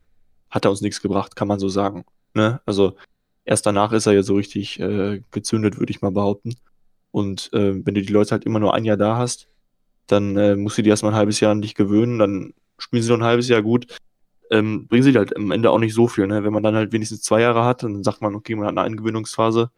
hat 0.49 0.65
er 0.65 0.71
uns 0.71 0.81
nichts 0.81 1.01
gebracht, 1.01 1.37
kann 1.37 1.49
man 1.49 1.59
so 1.59 1.69
sagen. 1.69 2.05
Ne? 2.35 2.61
Also 2.67 2.97
erst 3.45 3.67
danach 3.67 3.93
ist 3.93 4.07
er 4.07 4.15
ja 4.15 4.23
so 4.23 4.35
richtig 4.35 4.81
äh, 4.81 5.23
gezündet, 5.31 5.79
würde 5.79 5.91
ich 5.91 6.03
mal 6.03 6.11
behaupten. 6.11 6.57
Und 7.11 7.51
äh, 7.53 7.75
wenn 7.85 7.95
du 7.95 8.03
die 8.03 8.13
Leute 8.13 8.33
halt 8.33 8.45
immer 8.45 8.61
nur 8.61 8.75
ein 8.75 8.85
Jahr 8.85 8.97
da 8.97 9.17
hast, 9.17 9.49
dann 10.07 10.37
äh, 10.37 10.57
musst 10.57 10.79
du 10.79 10.83
die 10.83 10.91
erstmal 10.91 11.13
ein 11.13 11.19
halbes 11.19 11.41
Jahr 11.41 11.53
an 11.53 11.63
dich 11.63 11.75
gewöhnen, 11.75 12.19
dann 12.19 12.55
spielen 12.79 13.03
sie 13.03 13.11
noch 13.11 13.19
ein 13.19 13.25
halbes 13.25 13.49
Jahr 13.49 13.63
gut. 13.63 13.99
Ähm, 14.51 14.89
bringen 14.89 15.05
sie 15.05 15.17
halt 15.17 15.37
am 15.37 15.53
Ende 15.53 15.71
auch 15.71 15.79
nicht 15.79 15.95
so 15.95 16.09
viel, 16.09 16.27
ne? 16.27 16.43
Wenn 16.43 16.53
man 16.53 16.65
dann 16.65 16.75
halt 16.75 16.93
wenigstens 16.93 17.23
zwei 17.23 17.41
Jahre 17.41 17.65
hat, 17.65 17.85
dann 17.85 18.03
sagt 18.03 18.21
man, 18.21 18.35
okay, 18.35 18.57
man 18.57 18.67
hat 18.67 18.73
eine 18.73 18.83
Eingewöhnungsphase 18.83 19.71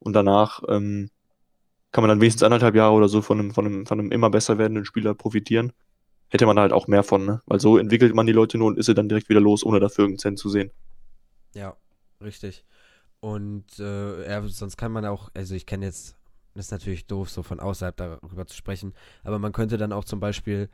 und 0.00 0.14
danach 0.14 0.62
ähm, 0.68 1.10
kann 1.96 2.02
man 2.02 2.10
dann 2.10 2.20
wenigstens 2.20 2.42
anderthalb 2.42 2.74
Jahre 2.74 2.92
oder 2.92 3.08
so 3.08 3.22
von 3.22 3.38
einem, 3.38 3.52
von 3.52 3.64
einem, 3.64 3.86
von 3.86 3.98
einem 3.98 4.12
immer 4.12 4.28
besser 4.28 4.58
werdenden 4.58 4.84
Spieler 4.84 5.14
profitieren. 5.14 5.72
Hätte 6.28 6.44
man 6.44 6.58
halt 6.58 6.70
auch 6.70 6.88
mehr 6.88 7.02
von, 7.02 7.24
ne? 7.24 7.40
Weil 7.46 7.58
so 7.58 7.78
entwickelt 7.78 8.14
man 8.14 8.26
die 8.26 8.34
Leute 8.34 8.58
nur 8.58 8.66
und 8.66 8.78
ist 8.78 8.84
sie 8.84 8.92
dann 8.92 9.08
direkt 9.08 9.30
wieder 9.30 9.40
los, 9.40 9.64
ohne 9.64 9.80
dafür 9.80 10.04
irgendeinen 10.04 10.18
Cent 10.18 10.38
zu 10.38 10.50
sehen. 10.50 10.70
Ja, 11.54 11.74
richtig. 12.20 12.66
Und 13.20 13.78
äh, 13.78 14.28
ja, 14.28 14.46
sonst 14.46 14.76
kann 14.76 14.92
man 14.92 15.06
auch, 15.06 15.30
also 15.32 15.54
ich 15.54 15.64
kenne 15.64 15.86
jetzt, 15.86 16.18
das 16.52 16.66
ist 16.66 16.70
natürlich 16.70 17.06
doof, 17.06 17.30
so 17.30 17.42
von 17.42 17.60
außerhalb 17.60 17.96
darüber 17.96 18.46
zu 18.46 18.54
sprechen, 18.54 18.92
aber 19.24 19.38
man 19.38 19.52
könnte 19.52 19.78
dann 19.78 19.94
auch 19.94 20.04
zum 20.04 20.20
Beispiel, 20.20 20.68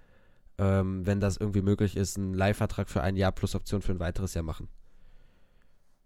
ähm, 0.59 1.07
wenn 1.07 1.21
das 1.21 1.37
irgendwie 1.37 1.63
möglich 1.63 1.97
ist, 1.97 2.19
einen 2.19 2.35
Leihvertrag 2.35 2.91
für 2.91 3.01
ein 3.01 3.15
Jahr 3.15 3.31
plus 3.31 3.55
Option 3.55 3.81
für 3.81 3.93
ein 3.93 4.01
weiteres 4.01 4.35
Jahr 4.35 4.43
machen. 4.43 4.67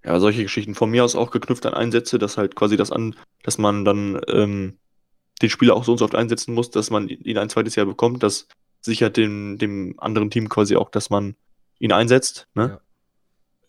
Ja, 0.05 0.21
solche 0.21 0.43
Geschichten 0.43 0.75
von 0.75 0.91
mir 0.91 1.03
aus 1.03 1.17
auch 1.17 1.31
geknüpft 1.31 1.65
an 1.65 1.73
Einsätze, 1.73 2.19
dass 2.19 2.37
halt 2.37 2.55
quasi 2.55 2.77
das 2.77 2.93
an, 2.93 3.17
dass 3.45 3.57
man 3.57 3.87
dann 3.87 4.21
ähm, 4.29 4.77
den 5.43 5.51
Spieler 5.51 5.75
auch 5.75 5.85
so 5.85 5.93
und 5.93 5.99
so 5.99 6.05
oft 6.05 6.15
einsetzen 6.15 6.55
muss, 6.55 6.71
dass 6.71 6.91
man 6.91 7.09
ihn 7.09 7.39
ein 7.39 7.51
zweites 7.51 7.77
Jahr 7.77 7.87
bekommt. 7.87 8.23
Das 8.23 8.49
sichert 8.81 9.17
dem, 9.17 9.59
dem 9.59 9.95
anderen 9.99 10.31
Team 10.31 10.49
quasi 10.49 10.77
auch, 10.77 10.91
dass 10.91 11.11
man 11.11 11.37
ihn 11.79 11.93
einsetzt. 11.93 12.49
Ne? 12.55 12.69
Ja. 12.69 12.81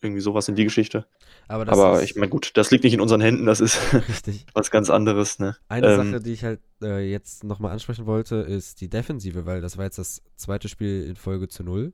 Irgendwie 0.00 0.20
sowas 0.20 0.48
in 0.48 0.54
die 0.54 0.64
Geschichte. 0.64 1.06
Aber, 1.48 1.68
Aber 1.68 2.02
ich 2.02 2.14
meine, 2.14 2.28
gut, 2.28 2.56
das 2.56 2.70
liegt 2.70 2.84
nicht 2.84 2.92
in 2.92 3.00
unseren 3.00 3.20
Händen, 3.20 3.46
das 3.46 3.60
ist 3.60 3.78
was 4.54 4.70
ganz 4.70 4.90
anderes. 4.90 5.38
Ne? 5.38 5.56
Eine 5.68 5.88
ähm, 5.88 6.12
Sache, 6.12 6.22
die 6.22 6.32
ich 6.32 6.44
halt 6.44 6.60
äh, 6.82 7.10
jetzt 7.10 7.42
nochmal 7.42 7.72
ansprechen 7.72 8.06
wollte, 8.06 8.36
ist 8.36 8.80
die 8.80 8.88
Defensive, 8.88 9.46
weil 9.46 9.60
das 9.60 9.76
war 9.76 9.84
jetzt 9.84 9.98
das 9.98 10.22
zweite 10.36 10.68
Spiel 10.68 11.04
in 11.04 11.16
Folge 11.16 11.48
zu 11.48 11.64
null. 11.64 11.92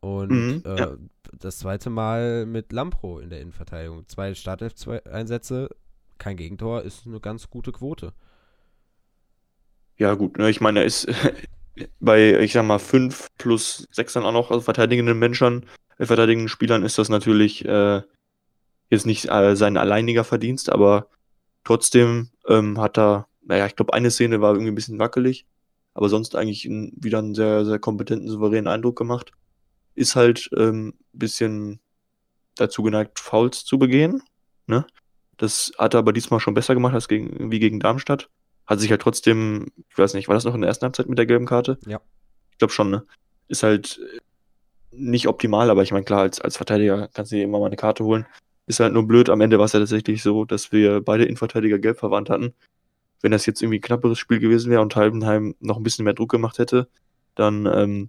Und 0.00 0.30
mhm, 0.30 0.62
äh, 0.64 0.78
ja. 0.78 0.96
das 1.38 1.58
zweite 1.58 1.90
Mal 1.90 2.46
mit 2.46 2.72
Lampro 2.72 3.20
in 3.20 3.30
der 3.30 3.40
Innenverteidigung. 3.40 4.08
Zwei 4.08 4.34
Startelf-Einsätze, 4.34 5.68
kein 6.18 6.36
Gegentor, 6.36 6.82
ist 6.82 7.06
eine 7.06 7.20
ganz 7.20 7.50
gute 7.50 7.70
Quote. 7.70 8.12
Ja, 10.00 10.14
gut, 10.14 10.38
ne, 10.38 10.48
ich 10.48 10.62
meine, 10.62 10.80
er 10.80 10.86
ist 10.86 11.06
bei, 12.00 12.40
ich 12.40 12.54
sag 12.54 12.64
mal, 12.64 12.78
fünf 12.78 13.28
plus 13.36 13.86
sechs 13.92 14.14
dann 14.14 14.24
auch 14.24 14.32
noch 14.32 14.50
also 14.50 14.62
verteidigenden 14.62 15.18
Menschen, 15.18 15.66
äh, 15.98 16.06
verteidigenden 16.06 16.48
Spielern 16.48 16.84
ist 16.84 16.96
das 16.96 17.10
natürlich 17.10 17.66
äh, 17.66 18.00
jetzt 18.88 19.04
nicht 19.04 19.28
äh, 19.28 19.54
sein 19.56 19.76
alleiniger 19.76 20.24
Verdienst, 20.24 20.72
aber 20.72 21.08
trotzdem 21.64 22.30
ähm, 22.48 22.80
hat 22.80 22.98
er, 22.98 23.28
naja, 23.44 23.66
ich 23.66 23.76
glaube, 23.76 23.92
eine 23.92 24.10
Szene 24.10 24.40
war 24.40 24.52
irgendwie 24.54 24.72
ein 24.72 24.74
bisschen 24.74 24.98
wackelig, 24.98 25.44
aber 25.92 26.08
sonst 26.08 26.34
eigentlich 26.34 26.64
ein, 26.64 26.92
wieder 26.96 27.18
einen 27.18 27.34
sehr, 27.34 27.66
sehr 27.66 27.78
kompetenten, 27.78 28.30
souveränen 28.30 28.68
Eindruck 28.68 28.96
gemacht. 28.96 29.32
Ist 29.94 30.16
halt 30.16 30.48
ein 30.56 30.62
ähm, 30.62 30.94
bisschen 31.12 31.78
dazu 32.54 32.82
geneigt, 32.82 33.20
Fouls 33.20 33.66
zu 33.66 33.78
begehen. 33.78 34.22
Ne? 34.66 34.86
Das 35.36 35.72
hat 35.76 35.94
er 35.94 35.98
aber 35.98 36.14
diesmal 36.14 36.40
schon 36.40 36.54
besser 36.54 36.72
gemacht 36.72 36.94
als 36.94 37.06
gegen, 37.06 37.50
wie 37.50 37.58
gegen 37.58 37.80
Darmstadt 37.80 38.30
hat 38.70 38.78
sich 38.78 38.90
halt 38.92 39.02
trotzdem, 39.02 39.66
ich 39.90 39.98
weiß 39.98 40.14
nicht, 40.14 40.28
war 40.28 40.36
das 40.36 40.44
noch 40.44 40.54
in 40.54 40.60
der 40.60 40.68
ersten 40.68 40.84
Halbzeit 40.84 41.08
mit 41.08 41.18
der 41.18 41.26
gelben 41.26 41.44
Karte? 41.44 41.76
Ja. 41.86 42.00
Ich 42.52 42.58
glaube 42.58 42.72
schon, 42.72 42.88
ne? 42.88 43.04
Ist 43.48 43.64
halt 43.64 44.00
nicht 44.92 45.26
optimal, 45.26 45.70
aber 45.70 45.82
ich 45.82 45.90
meine, 45.90 46.04
klar, 46.04 46.20
als, 46.20 46.40
als 46.40 46.56
Verteidiger 46.56 47.08
kannst 47.12 47.32
du 47.32 47.36
dir 47.36 47.42
immer 47.42 47.58
mal 47.58 47.66
eine 47.66 47.76
Karte 47.76 48.04
holen. 48.04 48.26
Ist 48.66 48.78
halt 48.78 48.92
nur 48.92 49.08
blöd. 49.08 49.28
Am 49.28 49.40
Ende 49.40 49.58
war 49.58 49.64
es 49.64 49.72
ja 49.72 49.80
tatsächlich 49.80 50.22
so, 50.22 50.44
dass 50.44 50.70
wir 50.70 51.00
beide 51.00 51.24
Innenverteidiger 51.24 51.80
gelb 51.80 51.98
verwandt 51.98 52.30
hatten. 52.30 52.54
Wenn 53.20 53.32
das 53.32 53.44
jetzt 53.44 53.60
irgendwie 53.60 53.78
ein 53.78 53.82
knapperes 53.82 54.20
Spiel 54.20 54.38
gewesen 54.38 54.70
wäre 54.70 54.82
und 54.82 54.94
Halbenheim 54.94 55.56
noch 55.58 55.76
ein 55.76 55.82
bisschen 55.82 56.04
mehr 56.04 56.14
Druck 56.14 56.30
gemacht 56.30 56.60
hätte, 56.60 56.88
dann 57.34 57.66
ähm, 57.66 58.08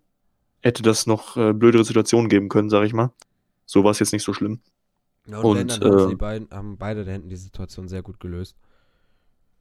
hätte 0.62 0.84
das 0.84 1.08
noch 1.08 1.38
äh, 1.38 1.54
blödere 1.54 1.84
Situationen 1.84 2.30
geben 2.30 2.50
können, 2.50 2.70
sag 2.70 2.86
ich 2.86 2.94
mal. 2.94 3.12
So 3.66 3.84
war 3.84 3.92
es 3.92 4.00
jetzt 4.00 4.14
nicht 4.14 4.24
so 4.24 4.34
schlimm. 4.34 4.60
Ja, 5.26 5.40
und, 5.40 5.82
und 5.82 5.84
äh, 5.84 6.08
die 6.08 6.16
beiden, 6.16 6.52
haben 6.52 6.78
beide 6.78 7.04
da 7.04 7.12
hinten 7.12 7.30
die 7.30 7.36
Situation 7.36 7.88
sehr 7.88 8.04
gut 8.04 8.20
gelöst. 8.20 8.56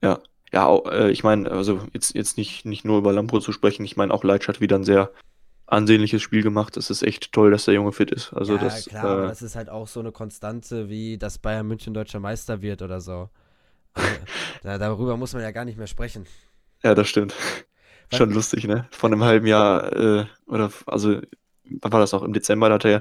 Ja, 0.03 0.21
ja, 0.53 0.75
äh, 0.91 1.11
ich 1.11 1.23
meine, 1.23 1.51
also 1.51 1.81
jetzt, 1.93 2.15
jetzt 2.15 2.37
nicht, 2.37 2.65
nicht 2.65 2.85
nur 2.85 2.99
über 2.99 3.13
Lampro 3.13 3.41
zu 3.41 3.53
sprechen, 3.53 3.85
ich 3.85 3.97
meine 3.97 4.13
auch 4.13 4.25
Leitsch 4.25 4.49
hat 4.49 4.61
wieder 4.61 4.77
ein 4.77 4.85
sehr 4.85 5.11
ansehnliches 5.67 6.23
Spiel 6.23 6.43
gemacht. 6.43 6.77
Es 6.77 6.91
ist 6.91 7.03
echt 7.03 7.33
toll, 7.33 7.51
dass 7.53 7.65
der 7.65 7.75
Junge 7.75 7.93
fit 7.93 8.11
ist. 8.11 8.33
Also 8.33 8.57
ja, 8.57 8.61
das, 8.61 8.87
klar, 8.87 9.05
äh, 9.05 9.09
aber 9.09 9.27
das 9.29 9.43
ist 9.43 9.55
halt 9.55 9.71
auch 9.71 9.87
so 9.87 10.01
eine 10.01 10.13
Konstante, 10.13 10.89
wie 10.89 11.19
dass 11.19 11.39
Bayern 11.39 11.67
München 11.67 11.95
deutscher 11.95 12.21
Meister 12.21 12.61
wird 12.63 12.83
oder 12.83 13.01
so. 13.01 13.31
Also, 13.95 14.09
da, 14.63 14.79
darüber 14.79 15.17
muss 15.17 15.33
man 15.33 15.43
ja 15.43 15.51
gar 15.53 15.65
nicht 15.65 15.79
mehr 15.79 15.87
sprechen. 15.87 16.27
Ja, 16.83 16.95
das 16.95 17.09
stimmt. 17.09 17.35
Was? 18.11 18.19
Schon 18.19 18.33
lustig, 18.33 18.67
ne? 18.67 18.89
Von 18.91 19.13
einem 19.13 19.23
halben 19.23 19.47
Jahr, 19.47 19.93
äh, 19.93 20.27
oder 20.47 20.71
also, 20.87 21.21
wann 21.65 21.93
war 21.93 22.01
das 22.01 22.15
auch? 22.15 22.23
Im 22.23 22.33
Dezember 22.33 22.69
da 22.69 22.75
hat 22.75 22.85
er 22.85 22.91
ja, 22.91 23.01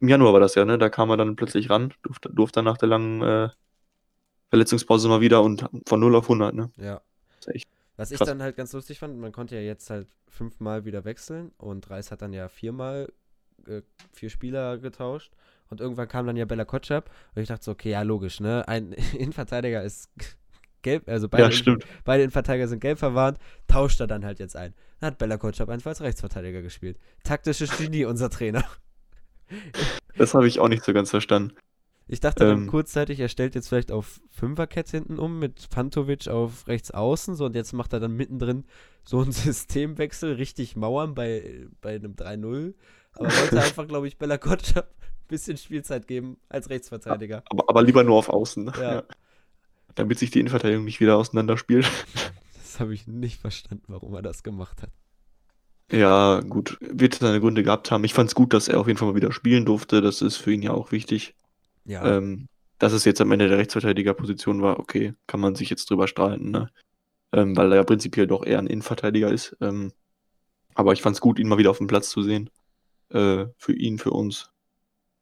im 0.00 0.08
Januar 0.08 0.34
war 0.34 0.40
das 0.40 0.54
ja, 0.54 0.64
ne? 0.64 0.76
Da 0.76 0.90
kam 0.90 1.10
er 1.10 1.16
dann 1.16 1.36
plötzlich 1.36 1.70
ran, 1.70 1.94
durfte, 2.02 2.28
durfte 2.30 2.62
nach 2.62 2.76
der 2.76 2.88
langen 2.88 3.22
äh, 3.22 3.48
Verletzungspause 4.54 5.08
mal 5.08 5.20
wieder 5.20 5.42
und 5.42 5.66
von 5.84 5.98
0 5.98 6.14
auf 6.14 6.26
100, 6.26 6.54
ne? 6.54 6.70
Ja. 6.76 7.00
Was 7.96 8.12
ich 8.12 8.20
dann 8.20 8.40
halt 8.40 8.56
ganz 8.56 8.72
lustig 8.72 9.00
fand, 9.00 9.18
man 9.18 9.32
konnte 9.32 9.56
ja 9.56 9.60
jetzt 9.60 9.90
halt 9.90 10.06
fünfmal 10.28 10.84
wieder 10.84 11.04
wechseln 11.04 11.50
und 11.58 11.90
Reis 11.90 12.12
hat 12.12 12.22
dann 12.22 12.32
ja 12.32 12.48
viermal 12.48 13.12
äh, 13.66 13.82
vier 14.12 14.30
Spieler 14.30 14.78
getauscht 14.78 15.32
und 15.70 15.80
irgendwann 15.80 16.06
kam 16.06 16.26
dann 16.26 16.36
ja 16.36 16.44
Bella 16.44 16.64
Kotschap 16.64 17.10
und 17.34 17.42
ich 17.42 17.48
dachte 17.48 17.64
so, 17.64 17.72
okay, 17.72 17.90
ja, 17.90 18.02
logisch, 18.02 18.38
ne? 18.38 18.66
Ein 18.68 18.92
Innenverteidiger 19.18 19.82
ist 19.82 20.08
gelb, 20.82 21.08
also 21.08 21.28
beide, 21.28 21.52
ja, 21.52 21.72
in, 21.72 21.80
beide 22.04 22.22
Innenverteidiger 22.22 22.68
sind 22.68 22.78
gelb 22.78 23.00
verwarnt, 23.00 23.38
tauscht 23.66 23.98
er 24.00 24.06
dann 24.06 24.24
halt 24.24 24.38
jetzt 24.38 24.54
ein. 24.54 24.72
Dann 25.00 25.08
hat 25.08 25.18
Bella 25.18 25.36
Kotschap 25.36 25.68
einfach 25.68 25.90
als 25.90 26.00
Rechtsverteidiger 26.00 26.62
gespielt. 26.62 26.98
Taktisches 27.24 27.76
Genie, 27.76 28.04
unser 28.04 28.30
Trainer. 28.30 28.64
Das 30.16 30.34
habe 30.34 30.46
ich 30.46 30.60
auch 30.60 30.68
nicht 30.68 30.84
so 30.84 30.92
ganz 30.92 31.10
verstanden. 31.10 31.56
Ich 32.06 32.20
dachte 32.20 32.44
dann 32.44 32.62
ähm, 32.62 32.66
kurzzeitig, 32.66 33.18
er 33.20 33.28
stellt 33.28 33.54
jetzt 33.54 33.68
vielleicht 33.68 33.90
auf 33.90 34.20
Fünferkette 34.30 34.98
hinten 34.98 35.18
um 35.18 35.38
mit 35.38 35.70
Pantovic 35.70 36.28
auf 36.28 36.68
rechts 36.68 36.90
außen, 36.90 37.34
so 37.34 37.46
und 37.46 37.54
jetzt 37.54 37.72
macht 37.72 37.94
er 37.94 38.00
dann 38.00 38.12
mittendrin 38.12 38.64
so 39.04 39.20
einen 39.20 39.32
Systemwechsel, 39.32 40.34
richtig 40.34 40.76
Mauern 40.76 41.14
bei, 41.14 41.66
bei 41.80 41.94
einem 41.94 42.14
3-0. 42.14 42.74
Aber 43.14 43.26
wollte 43.26 43.60
einfach, 43.62 43.86
glaube 43.86 44.08
ich, 44.08 44.18
Bella 44.18 44.36
Gotcha 44.36 44.80
ein 44.80 45.28
bisschen 45.28 45.56
Spielzeit 45.56 46.06
geben 46.06 46.36
als 46.48 46.68
Rechtsverteidiger. 46.68 47.42
Aber, 47.48 47.64
aber 47.68 47.82
lieber 47.82 48.04
nur 48.04 48.16
auf 48.16 48.28
Außen. 48.28 48.64
Ne? 48.64 48.72
Ja. 48.76 48.94
ja. 48.96 49.02
Damit 49.94 50.18
sich 50.18 50.30
die 50.30 50.40
Innenverteidigung 50.40 50.84
nicht 50.84 51.00
wieder 51.00 51.16
auseinanderspielt. 51.16 51.90
Das 52.74 52.80
habe 52.80 52.92
ich 52.92 53.06
nicht 53.06 53.40
verstanden, 53.40 53.84
warum 53.86 54.14
er 54.14 54.22
das 54.22 54.42
gemacht 54.42 54.82
hat. 54.82 54.90
Ja, 55.92 56.40
gut, 56.40 56.76
wird 56.80 57.14
seine 57.14 57.38
Gründe 57.38 57.62
gehabt 57.62 57.92
haben. 57.92 58.02
Ich 58.02 58.12
fand 58.12 58.30
es 58.30 58.34
gut, 58.34 58.52
dass 58.52 58.66
er 58.66 58.80
auf 58.80 58.88
jeden 58.88 58.98
Fall 58.98 59.06
mal 59.06 59.14
wieder 59.14 59.30
spielen 59.30 59.64
durfte. 59.64 60.00
Das 60.00 60.22
ist 60.22 60.38
für 60.38 60.52
ihn 60.52 60.60
ja 60.60 60.72
auch 60.72 60.90
wichtig. 60.90 61.36
Ja. 61.84 62.16
Ähm, 62.16 62.48
dass 62.78 62.92
es 62.92 63.04
jetzt 63.04 63.20
am 63.20 63.32
Ende 63.32 63.48
der 63.48 63.58
Rechtsverteidigerposition 63.58 64.62
war, 64.62 64.78
okay, 64.78 65.14
kann 65.26 65.40
man 65.40 65.54
sich 65.54 65.70
jetzt 65.70 65.88
drüber 65.88 66.08
streiten, 66.08 66.50
ne? 66.50 66.70
Ähm, 67.32 67.56
weil 67.56 67.72
er 67.72 67.76
ja 67.76 67.84
prinzipiell 67.84 68.26
doch 68.26 68.44
eher 68.44 68.58
ein 68.58 68.66
Innenverteidiger 68.66 69.30
ist. 69.30 69.56
Ähm, 69.60 69.92
aber 70.74 70.92
ich 70.92 71.02
fand 71.02 71.16
es 71.16 71.20
gut, 71.20 71.38
ihn 71.38 71.48
mal 71.48 71.58
wieder 71.58 71.70
auf 71.70 71.78
dem 71.78 71.86
Platz 71.86 72.10
zu 72.10 72.22
sehen. 72.22 72.50
Äh, 73.10 73.46
für 73.56 73.72
ihn, 73.72 73.98
für 73.98 74.10
uns. 74.10 74.50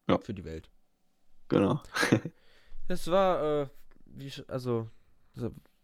Ja. 0.08 0.18
Für 0.18 0.34
die 0.34 0.44
Welt. 0.44 0.70
Genau. 1.48 1.80
es 2.88 3.10
war, 3.10 3.62
äh, 3.62 3.68
wie, 4.06 4.32
also, 4.48 4.88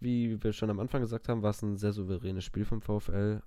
wie 0.01 0.43
wir 0.43 0.53
schon 0.53 0.71
am 0.71 0.81
Anfang 0.81 1.03
gesagt 1.03 1.29
haben, 1.29 1.43
war 1.43 1.51
es 1.51 1.63
ein 1.63 1.77
sehr 1.77 1.93
souveränes 1.93 2.45
Spiel 2.45 2.65
vom 2.65 2.81
VfL. 2.81 3.43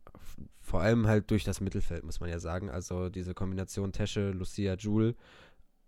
Vor 0.59 0.81
allem 0.81 1.07
halt 1.07 1.29
durch 1.31 1.43
das 1.43 1.61
Mittelfeld, 1.61 2.03
muss 2.03 2.19
man 2.19 2.29
ja 2.29 2.39
sagen. 2.39 2.69
Also 2.69 3.09
diese 3.09 3.33
Kombination 3.33 3.91
Tesche, 3.91 4.31
Lucia, 4.31 4.75
Jule 4.75 5.15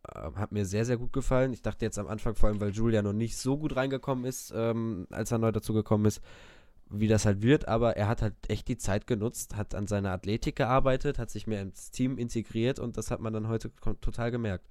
hat 0.04 0.52
mir 0.52 0.66
sehr, 0.66 0.86
sehr 0.86 0.98
gut 0.98 1.14
gefallen. 1.14 1.54
Ich 1.54 1.62
dachte 1.62 1.86
jetzt 1.86 1.98
am 1.98 2.08
Anfang, 2.08 2.36
vor 2.36 2.50
allem, 2.50 2.60
weil 2.60 2.72
Julia 2.72 3.02
noch 3.02 3.14
nicht 3.14 3.38
so 3.38 3.58
gut 3.58 3.76
reingekommen 3.76 4.26
ist, 4.26 4.54
ähm, 4.56 5.08
als 5.12 5.32
er 5.32 5.38
neu 5.38 5.52
dazu 5.52 5.74
gekommen 5.74 6.06
ist, 6.06 6.22
wie 6.90 7.08
das 7.08 7.26
halt 7.26 7.42
wird, 7.42 7.68
aber 7.68 7.98
er 7.98 8.08
hat 8.08 8.22
halt 8.22 8.36
echt 8.48 8.68
die 8.68 8.78
Zeit 8.78 9.08
genutzt, 9.08 9.56
hat 9.56 9.74
an 9.74 9.88
seiner 9.88 10.12
Athletik 10.12 10.56
gearbeitet, 10.56 11.18
hat 11.18 11.32
sich 11.32 11.48
mehr 11.48 11.62
ins 11.62 11.90
Team 11.92 12.18
integriert 12.18 12.80
und 12.80 12.98
das 12.98 13.10
hat 13.10 13.20
man 13.20 13.34
dann 13.34 13.48
heute 13.48 13.72
total 14.02 14.30
gemerkt. 14.30 14.68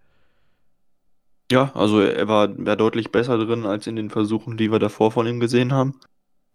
Ja, 1.50 1.72
also 1.74 2.00
er 2.00 2.28
war, 2.28 2.48
war 2.64 2.76
deutlich 2.76 3.10
besser 3.10 3.38
drin 3.38 3.66
als 3.66 3.86
in 3.86 3.96
den 3.96 4.10
Versuchen, 4.10 4.56
die 4.56 4.70
wir 4.70 4.78
davor 4.78 5.10
von 5.10 5.26
ihm 5.26 5.40
gesehen 5.40 5.72
haben. 5.72 6.00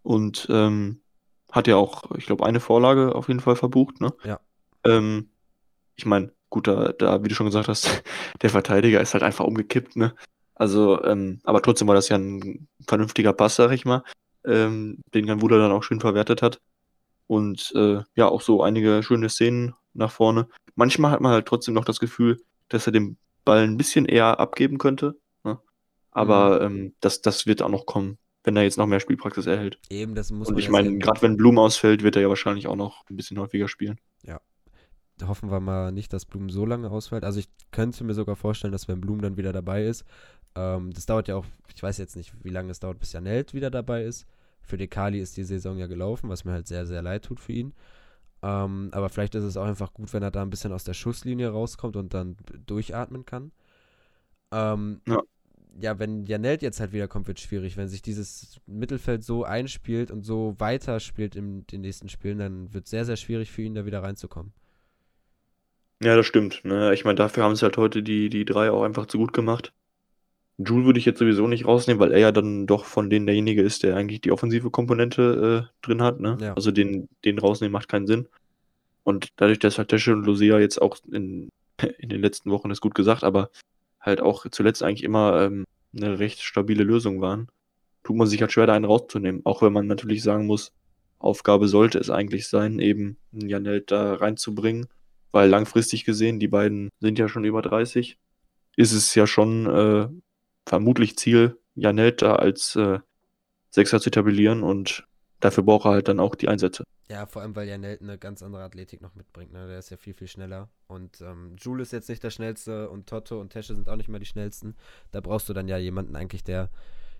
Und 0.02 0.48
ähm, 0.50 1.02
hat 1.52 1.66
ja 1.66 1.76
auch, 1.76 2.10
ich 2.16 2.26
glaube, 2.26 2.46
eine 2.46 2.60
Vorlage 2.60 3.14
auf 3.14 3.28
jeden 3.28 3.40
Fall 3.40 3.56
verbucht, 3.56 4.00
ne? 4.00 4.12
Ja. 4.24 4.40
Ähm, 4.84 5.30
ich 5.96 6.06
meine, 6.06 6.32
gut, 6.50 6.66
da, 6.66 6.92
da, 6.92 7.22
wie 7.22 7.28
du 7.28 7.34
schon 7.34 7.46
gesagt 7.46 7.68
hast, 7.68 8.02
der 8.42 8.50
Verteidiger 8.50 9.00
ist 9.00 9.14
halt 9.14 9.22
einfach 9.22 9.44
umgekippt, 9.44 9.96
ne? 9.96 10.14
Also, 10.54 11.02
ähm, 11.04 11.40
aber 11.44 11.62
trotzdem 11.62 11.86
war 11.86 11.94
das 11.94 12.08
ja 12.08 12.18
ein 12.18 12.68
vernünftiger 12.86 13.32
Pass, 13.32 13.56
sag 13.56 13.70
ich 13.70 13.84
mal, 13.84 14.02
ähm, 14.44 14.98
den 15.14 15.26
Jan 15.26 15.40
Wuder 15.40 15.58
dann 15.58 15.72
auch 15.72 15.84
schön 15.84 16.00
verwertet 16.00 16.42
hat. 16.42 16.60
und 17.28 17.72
äh, 17.76 18.00
ja, 18.16 18.26
auch 18.28 18.40
so 18.40 18.62
einige 18.62 19.02
schöne 19.02 19.28
Szenen 19.28 19.74
nach 19.94 20.10
vorne. 20.10 20.48
Manchmal 20.74 21.10
hat 21.12 21.20
man 21.20 21.32
halt 21.32 21.46
trotzdem 21.46 21.74
noch 21.74 21.84
das 21.84 22.00
Gefühl, 22.00 22.40
dass 22.68 22.86
er 22.86 22.92
den 22.92 23.18
Ball 23.44 23.64
ein 23.64 23.76
bisschen 23.76 24.06
eher 24.06 24.40
abgeben 24.40 24.78
könnte. 24.78 25.16
Ne? 25.44 25.58
Aber 26.10 26.68
mhm. 26.68 26.76
ähm, 26.76 26.94
das, 27.00 27.20
das 27.20 27.46
wird 27.46 27.62
auch 27.62 27.68
noch 27.68 27.86
kommen, 27.86 28.18
wenn 28.44 28.56
er 28.56 28.62
jetzt 28.62 28.78
noch 28.78 28.86
mehr 28.86 29.00
Spielpraxis 29.00 29.46
erhält. 29.46 29.78
Eben, 29.90 30.14
das 30.14 30.30
muss 30.30 30.48
Und 30.48 30.58
ich 30.58 30.70
meine, 30.70 30.98
gerade 30.98 31.22
wenn 31.22 31.36
Blum 31.36 31.58
ausfällt, 31.58 32.02
wird 32.02 32.16
er 32.16 32.22
ja 32.22 32.28
wahrscheinlich 32.28 32.66
auch 32.66 32.76
noch 32.76 33.04
ein 33.10 33.16
bisschen 33.16 33.38
häufiger 33.38 33.68
spielen. 33.68 34.00
Ja. 34.22 34.40
Hoffen 35.26 35.50
wir 35.50 35.60
mal 35.60 35.92
nicht, 35.92 36.12
dass 36.12 36.24
Blum 36.24 36.50
so 36.50 36.66
lange 36.66 36.90
ausfällt. 36.90 37.24
Also 37.24 37.40
ich 37.40 37.48
könnte 37.70 38.04
mir 38.04 38.14
sogar 38.14 38.36
vorstellen, 38.36 38.72
dass 38.72 38.88
wenn 38.88 39.00
Blum 39.00 39.20
dann 39.20 39.36
wieder 39.36 39.52
dabei 39.52 39.84
ist, 39.84 40.04
ähm, 40.54 40.92
das 40.92 41.06
dauert 41.06 41.28
ja 41.28 41.36
auch, 41.36 41.46
ich 41.74 41.82
weiß 41.82 41.98
jetzt 41.98 42.16
nicht, 42.16 42.32
wie 42.42 42.50
lange 42.50 42.70
es 42.70 42.80
dauert, 42.80 42.98
bis 42.98 43.12
Janelt 43.12 43.54
wieder 43.54 43.70
dabei 43.70 44.04
ist. 44.04 44.26
Für 44.60 44.76
Dekali 44.76 45.20
ist 45.20 45.36
die 45.36 45.44
Saison 45.44 45.78
ja 45.78 45.86
gelaufen, 45.86 46.28
was 46.28 46.44
mir 46.44 46.52
halt 46.52 46.66
sehr, 46.66 46.86
sehr 46.86 47.02
leid 47.02 47.24
tut 47.24 47.40
für 47.40 47.52
ihn. 47.52 47.74
Ähm, 48.42 48.90
aber 48.92 49.08
vielleicht 49.08 49.34
ist 49.34 49.44
es 49.44 49.56
auch 49.56 49.66
einfach 49.66 49.94
gut, 49.94 50.12
wenn 50.12 50.22
er 50.22 50.30
da 50.30 50.42
ein 50.42 50.50
bisschen 50.50 50.72
aus 50.72 50.84
der 50.84 50.94
Schusslinie 50.94 51.50
rauskommt 51.50 51.96
und 51.96 52.14
dann 52.14 52.36
durchatmen 52.66 53.24
kann. 53.24 53.52
Ähm, 54.52 55.00
ja. 55.06 55.22
ja, 55.80 55.98
wenn 55.98 56.24
Janelt 56.24 56.62
jetzt 56.62 56.80
halt 56.80 56.92
wiederkommt, 56.92 57.26
wird 57.26 57.38
es 57.38 57.44
schwierig. 57.44 57.76
Wenn 57.76 57.88
sich 57.88 58.02
dieses 58.02 58.60
Mittelfeld 58.66 59.24
so 59.24 59.44
einspielt 59.44 60.10
und 60.10 60.22
so 60.22 60.54
weiterspielt 60.58 61.34
in 61.36 61.66
den 61.66 61.80
nächsten 61.80 62.08
Spielen, 62.08 62.38
dann 62.38 62.72
wird 62.72 62.84
es 62.84 62.90
sehr, 62.90 63.04
sehr 63.04 63.16
schwierig 63.16 63.50
für 63.50 63.62
ihn, 63.62 63.74
da 63.74 63.86
wieder 63.86 64.02
reinzukommen. 64.02 64.52
Ja, 66.02 66.16
das 66.16 66.26
stimmt. 66.26 66.64
Ne? 66.64 66.94
Ich 66.94 67.04
meine, 67.04 67.16
dafür 67.16 67.42
haben 67.42 67.52
es 67.52 67.62
halt 67.62 67.76
heute 67.76 68.02
die, 68.02 68.28
die 68.28 68.44
drei 68.44 68.70
auch 68.70 68.82
einfach 68.82 69.06
zu 69.06 69.18
gut 69.18 69.32
gemacht. 69.32 69.72
Jule 70.58 70.86
würde 70.86 70.98
ich 70.98 71.04
jetzt 71.04 71.18
sowieso 71.18 71.46
nicht 71.46 71.66
rausnehmen, 71.66 72.00
weil 72.00 72.12
er 72.12 72.18
ja 72.18 72.32
dann 72.32 72.66
doch 72.66 72.84
von 72.84 73.10
denen 73.10 73.26
derjenige 73.26 73.62
ist, 73.62 73.82
der 73.84 73.96
eigentlich 73.96 74.20
die 74.20 74.32
offensive 74.32 74.70
Komponente 74.70 75.68
äh, 75.70 75.86
drin 75.86 76.02
hat. 76.02 76.20
Ne? 76.20 76.36
Ja. 76.40 76.54
Also 76.54 76.72
den, 76.72 77.08
den 77.24 77.38
rausnehmen 77.38 77.72
macht 77.72 77.88
keinen 77.88 78.06
Sinn. 78.06 78.28
Und 79.04 79.28
dadurch, 79.36 79.58
dass 79.58 79.78
halt 79.78 79.88
Tesche 79.88 80.12
und 80.12 80.24
Lucia 80.24 80.58
jetzt 80.58 80.82
auch 80.82 80.98
in, 81.10 81.50
in 81.98 82.08
den 82.08 82.20
letzten 82.20 82.50
Wochen 82.50 82.70
ist 82.70 82.80
gut 82.80 82.94
gesagt, 82.94 83.24
aber 83.24 83.50
halt 84.00 84.20
auch 84.20 84.46
zuletzt 84.50 84.82
eigentlich 84.82 85.04
immer 85.04 85.42
ähm, 85.42 85.64
eine 85.96 86.18
recht 86.18 86.40
stabile 86.42 86.84
Lösung 86.84 87.20
waren, 87.20 87.48
tut 88.04 88.16
man 88.16 88.26
sich 88.26 88.40
halt 88.40 88.52
schwer, 88.52 88.66
da 88.66 88.74
einen 88.74 88.84
rauszunehmen. 88.84 89.42
Auch 89.44 89.62
wenn 89.62 89.72
man 89.72 89.86
natürlich 89.86 90.22
sagen 90.22 90.46
muss, 90.46 90.72
Aufgabe 91.18 91.68
sollte 91.68 91.98
es 91.98 92.10
eigentlich 92.10 92.48
sein, 92.48 92.78
eben 92.78 93.16
Janelt 93.32 93.90
da 93.90 94.14
reinzubringen, 94.14 94.88
weil 95.32 95.48
langfristig 95.48 96.04
gesehen, 96.04 96.40
die 96.40 96.48
beiden 96.48 96.90
sind 97.00 97.18
ja 97.18 97.28
schon 97.28 97.44
über 97.44 97.62
30, 97.62 98.18
ist 98.76 98.92
es 98.92 99.14
ja 99.14 99.26
schon 99.26 99.66
äh, 99.66 100.08
vermutlich 100.66 101.16
Ziel, 101.16 101.58
Janelt 101.74 102.22
da 102.22 102.36
als 102.36 102.74
äh, 102.76 102.98
Sechser 103.70 104.00
zu 104.00 104.08
etablieren 104.10 104.62
und 104.62 105.06
dafür 105.40 105.62
braucht 105.62 105.86
er 105.86 105.92
halt 105.92 106.08
dann 106.08 106.20
auch 106.20 106.34
die 106.34 106.48
Einsätze. 106.48 106.84
Ja, 107.10 107.24
vor 107.26 107.42
allem, 107.42 107.56
weil 107.56 107.68
Janelt 107.68 108.02
eine 108.02 108.18
ganz 108.18 108.42
andere 108.42 108.62
Athletik 108.62 109.00
noch 109.00 109.14
mitbringt. 109.14 109.52
Ne? 109.52 109.66
Der 109.66 109.78
ist 109.78 109.90
ja 109.90 109.96
viel, 109.96 110.12
viel 110.12 110.28
schneller. 110.28 110.68
Und 110.88 111.20
ähm, 111.22 111.56
Jules 111.58 111.88
ist 111.88 111.92
jetzt 111.92 112.08
nicht 112.10 112.22
der 112.22 112.30
schnellste 112.30 112.90
und 112.90 113.08
Totto 113.08 113.40
und 113.40 113.50
Tesche 113.50 113.74
sind 113.74 113.88
auch 113.88 113.96
nicht 113.96 114.08
mehr 114.08 114.20
die 114.20 114.26
schnellsten. 114.26 114.76
Da 115.10 115.20
brauchst 115.20 115.48
du 115.48 115.54
dann 115.54 115.68
ja 115.68 115.78
jemanden 115.78 116.16
eigentlich, 116.16 116.44
der 116.44 116.68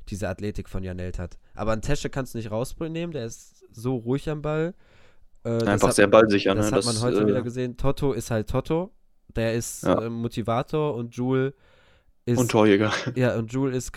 diese 0.09 0.29
Athletik 0.29 0.69
von 0.69 0.83
Janelt 0.83 1.19
hat. 1.19 1.39
Aber 1.55 1.73
einen 1.73 1.83
Tesche 1.83 2.11
kannst 2.11 2.35
du 2.35 2.39
nicht 2.39 2.51
rausnehmen, 2.51 3.13
der 3.13 3.25
ist 3.25 3.65
so 3.75 3.97
ruhig 3.97 4.29
am 4.29 4.43
Ball. 4.43 4.75
Äh, 5.49 5.65
Einfach 5.65 5.93
sehr 5.93 6.09
ballsicher. 6.09 6.55
Das 6.55 6.71
ne? 6.71 6.77
hat 6.77 6.85
man 6.85 7.01
heute 7.01 7.23
äh, 7.23 7.27
wieder 7.27 7.43
gesehen. 7.43 7.77
Totto 7.77 8.13
ist 8.13 8.31
halt 8.31 8.49
Totto. 8.49 8.93
Der 9.35 9.55
ist 9.55 9.85
ja. 9.85 10.03
äh, 10.03 10.11
Motivator 10.11 10.95
und 10.95 11.15
Jules 11.15 11.53
ist, 12.29 12.39
und 12.39 12.51
Torjäger. 12.51 12.93
Ja, 13.15 13.37
und 13.39 13.53
Jule 13.53 13.75
ist 13.75 13.93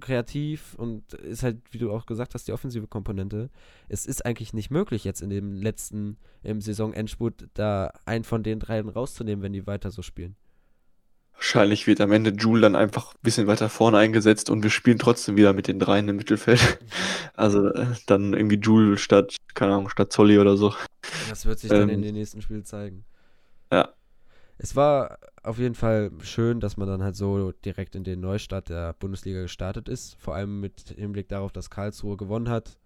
kreativ 0.00 0.74
und 0.74 1.14
ist 1.14 1.44
halt, 1.44 1.58
wie 1.70 1.78
du 1.78 1.92
auch 1.92 2.06
gesagt 2.06 2.34
hast, 2.34 2.48
die 2.48 2.52
offensive 2.52 2.88
Komponente. 2.88 3.48
Es 3.88 4.06
ist 4.06 4.26
eigentlich 4.26 4.52
nicht 4.52 4.70
möglich, 4.70 5.04
jetzt 5.04 5.22
in 5.22 5.30
dem 5.30 5.62
letzten, 5.62 6.16
im 6.42 6.60
Saisonendspurt, 6.60 7.46
da 7.54 7.92
einen 8.04 8.24
von 8.24 8.42
den 8.42 8.58
dreien 8.58 8.88
rauszunehmen, 8.88 9.42
wenn 9.42 9.52
die 9.52 9.68
weiter 9.68 9.92
so 9.92 10.02
spielen. 10.02 10.34
Wahrscheinlich 11.34 11.86
wird 11.86 12.00
am 12.00 12.10
Ende 12.10 12.30
Jule 12.30 12.62
dann 12.62 12.74
einfach 12.74 13.14
ein 13.14 13.20
bisschen 13.22 13.46
weiter 13.46 13.68
vorne 13.68 13.98
eingesetzt 13.98 14.50
und 14.50 14.62
wir 14.62 14.70
spielen 14.70 14.98
trotzdem 14.98 15.36
wieder 15.36 15.52
mit 15.52 15.68
den 15.68 15.78
dreien 15.78 16.08
im 16.08 16.16
Mittelfeld. 16.16 16.78
Also 17.38 17.66
äh, 17.68 17.88
dann 18.06 18.32
irgendwie 18.32 18.56
Jule 18.56 18.96
statt, 18.96 19.35
keine 19.56 19.72
Ahnung, 19.72 19.88
statt 19.88 20.12
Zolli 20.12 20.38
oder 20.38 20.56
so. 20.56 20.72
Das 21.28 21.46
wird 21.46 21.58
sich 21.58 21.70
dann 21.70 21.88
ähm, 21.88 21.96
in 21.96 22.02
den 22.02 22.14
nächsten 22.14 22.40
Spielen 22.42 22.64
zeigen. 22.64 23.04
Ja. 23.72 23.92
Es 24.58 24.76
war 24.76 25.18
auf 25.42 25.58
jeden 25.58 25.74
Fall 25.74 26.12
schön, 26.22 26.60
dass 26.60 26.76
man 26.76 26.88
dann 26.88 27.02
halt 27.02 27.16
so 27.16 27.52
direkt 27.52 27.94
in 27.94 28.04
den 28.04 28.20
Neustart 28.20 28.68
der 28.68 28.94
Bundesliga 28.94 29.42
gestartet 29.42 29.88
ist. 29.88 30.16
Vor 30.18 30.34
allem 30.34 30.60
mit 30.60 30.94
Hinblick 30.96 31.28
darauf, 31.28 31.52
dass 31.52 31.70
Karlsruhe 31.70 32.16
gewonnen 32.16 32.48
hat, 32.48 32.78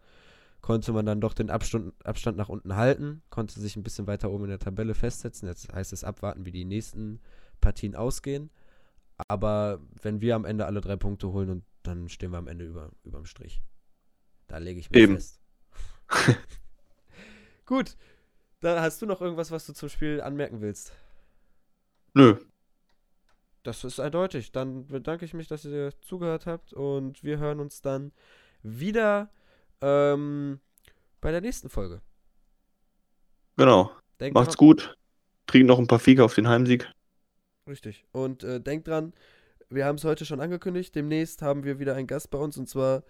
konnte 0.63 0.93
man 0.93 1.07
dann 1.07 1.21
doch 1.21 1.33
den 1.35 1.51
Abstand, 1.51 1.93
Abstand 2.05 2.37
nach 2.37 2.49
unten 2.49 2.77
halten, 2.77 3.23
konnte 3.31 3.61
sich 3.61 3.77
ein 3.77 3.83
bisschen 3.83 4.07
weiter 4.07 4.31
oben 4.31 4.45
in 4.45 4.51
der 4.51 4.59
Tabelle 4.59 4.95
festsetzen. 4.95 5.49
Jetzt 5.49 5.73
heißt 5.73 5.93
es 5.93 6.05
abwarten, 6.05 6.45
wie 6.45 6.53
die 6.53 6.65
nächsten 6.65 7.21
Partien 7.61 7.95
ausgehen. 7.95 8.51
Aber 9.29 9.81
wenn 10.03 10.21
wir 10.21 10.35
am 10.35 10.45
Ende 10.45 10.67
alle 10.67 10.81
drei 10.81 10.97
Punkte 10.97 11.33
holen 11.33 11.51
und 11.51 11.65
dann 11.83 12.09
stehen 12.09 12.31
wir 12.31 12.39
am 12.39 12.49
Ende 12.49 12.65
über, 12.65 12.91
überm 13.05 13.27
Strich. 13.27 13.63
Da 14.49 14.59
lege 14.59 14.81
ich 14.81 14.91
mich 14.91 15.01
Eben. 15.01 15.15
fest. 15.15 15.40
Gut. 17.67 17.97
Dann 18.61 18.81
hast 18.81 19.01
du 19.01 19.07
noch 19.07 19.21
irgendwas, 19.21 19.51
was 19.51 19.67
du 19.67 19.73
zum 19.73 19.89
Spiel 19.89 20.21
anmerken 20.21 20.61
willst? 20.61 20.93
Nö, 22.13 22.37
das 23.63 23.85
ist 23.85 24.01
eindeutig. 24.01 24.53
Dann 24.53 24.87
bedanke 24.87 25.25
ich 25.25 25.35
mich, 25.35 25.49
dass 25.49 25.65
ihr 25.65 25.93
zugehört 26.01 26.47
habt 26.47 26.73
und 26.73 27.23
wir 27.23 27.39
hören 27.39 27.61
uns 27.61 27.83
dann 27.83 28.13
wieder 28.63 29.31
ähm, 29.81 30.61
bei 31.21 31.31
der 31.31 31.41
nächsten 31.41 31.69
Folge. 31.69 32.01
Genau. 33.57 33.91
Denkt 34.19 34.35
Macht's 34.35 34.57
dran. 34.57 34.67
gut. 34.67 34.97
Trinkt 35.47 35.69
noch 35.69 35.79
ein 35.79 35.87
paar 35.87 35.99
Fiege 35.99 36.25
auf 36.25 36.35
den 36.35 36.49
Heimsieg. 36.49 36.91
Richtig. 37.67 38.05
Und 38.13 38.45
äh, 38.45 38.61
denkt 38.61 38.89
dran, 38.89 39.13
wir 39.69 39.85
haben 39.85 39.97
es 39.97 40.05
heute 40.05 40.25
schon 40.25 40.41
angekündigt. 40.41 40.95
Demnächst 40.95 41.43
haben 41.43 41.65
wir 41.65 41.79
wieder 41.79 41.95
einen 41.95 42.07
Gast 42.07 42.31
bei 42.31 42.39
uns 42.39 42.57
und 42.57 42.69
zwar 42.69 43.03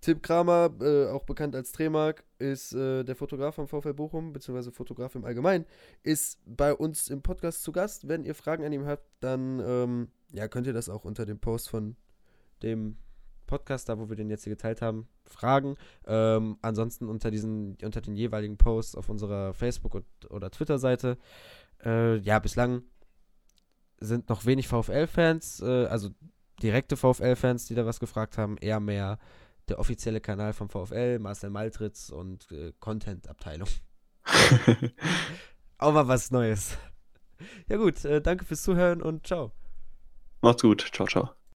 Tim 0.00 0.22
Kramer, 0.22 0.70
äh, 0.80 1.08
auch 1.08 1.24
bekannt 1.24 1.54
als 1.54 1.72
Tremark, 1.72 2.24
ist 2.38 2.72
äh, 2.72 3.04
der 3.04 3.16
Fotograf 3.16 3.56
vom 3.56 3.68
VfL 3.68 3.92
Bochum, 3.92 4.32
beziehungsweise 4.32 4.72
Fotograf 4.72 5.14
im 5.14 5.24
Allgemeinen, 5.24 5.66
ist 6.02 6.40
bei 6.46 6.74
uns 6.74 7.08
im 7.08 7.20
Podcast 7.20 7.62
zu 7.62 7.72
Gast. 7.72 8.08
Wenn 8.08 8.24
ihr 8.24 8.34
Fragen 8.34 8.64
an 8.64 8.72
ihm 8.72 8.86
habt, 8.86 9.04
dann 9.20 9.60
ähm, 9.60 10.08
ja, 10.32 10.48
könnt 10.48 10.66
ihr 10.66 10.72
das 10.72 10.88
auch 10.88 11.04
unter 11.04 11.26
dem 11.26 11.38
Post 11.38 11.68
von 11.68 11.96
dem 12.62 12.96
Podcast, 13.46 13.88
da 13.88 13.98
wo 13.98 14.08
wir 14.08 14.16
den 14.16 14.30
jetzt 14.30 14.44
hier 14.44 14.54
geteilt 14.54 14.80
haben, 14.80 15.06
fragen. 15.24 15.76
Ähm, 16.06 16.56
ansonsten 16.62 17.08
unter 17.08 17.30
diesen, 17.30 17.76
unter 17.82 18.00
den 18.00 18.14
jeweiligen 18.14 18.56
Posts 18.56 18.94
auf 18.94 19.08
unserer 19.10 19.52
Facebook- 19.52 19.96
und, 19.96 20.06
oder 20.30 20.50
Twitter-Seite. 20.50 21.18
Äh, 21.84 22.18
ja, 22.18 22.38
bislang 22.38 22.82
sind 23.98 24.30
noch 24.30 24.46
wenig 24.46 24.68
VfL-Fans, 24.68 25.60
äh, 25.60 25.86
also 25.86 26.10
direkte 26.62 26.96
VfL-Fans, 26.96 27.66
die 27.66 27.74
da 27.74 27.84
was 27.84 28.00
gefragt 28.00 28.38
haben, 28.38 28.56
eher 28.58 28.80
mehr 28.80 29.18
der 29.70 29.78
offizielle 29.78 30.20
Kanal 30.20 30.52
vom 30.52 30.68
VfL, 30.68 31.18
Marcel 31.18 31.50
Maltritz 31.50 32.10
und 32.10 32.50
äh, 32.52 32.72
Content-Abteilung. 32.80 33.68
Auch 35.78 35.92
mal 35.92 36.08
was 36.08 36.30
Neues. 36.30 36.76
Ja 37.68 37.76
gut, 37.76 38.04
äh, 38.04 38.20
danke 38.20 38.44
fürs 38.44 38.62
Zuhören 38.62 39.00
und 39.00 39.26
ciao. 39.26 39.52
Macht's 40.42 40.62
gut. 40.62 40.90
Ciao, 40.92 41.06
ciao. 41.06 41.30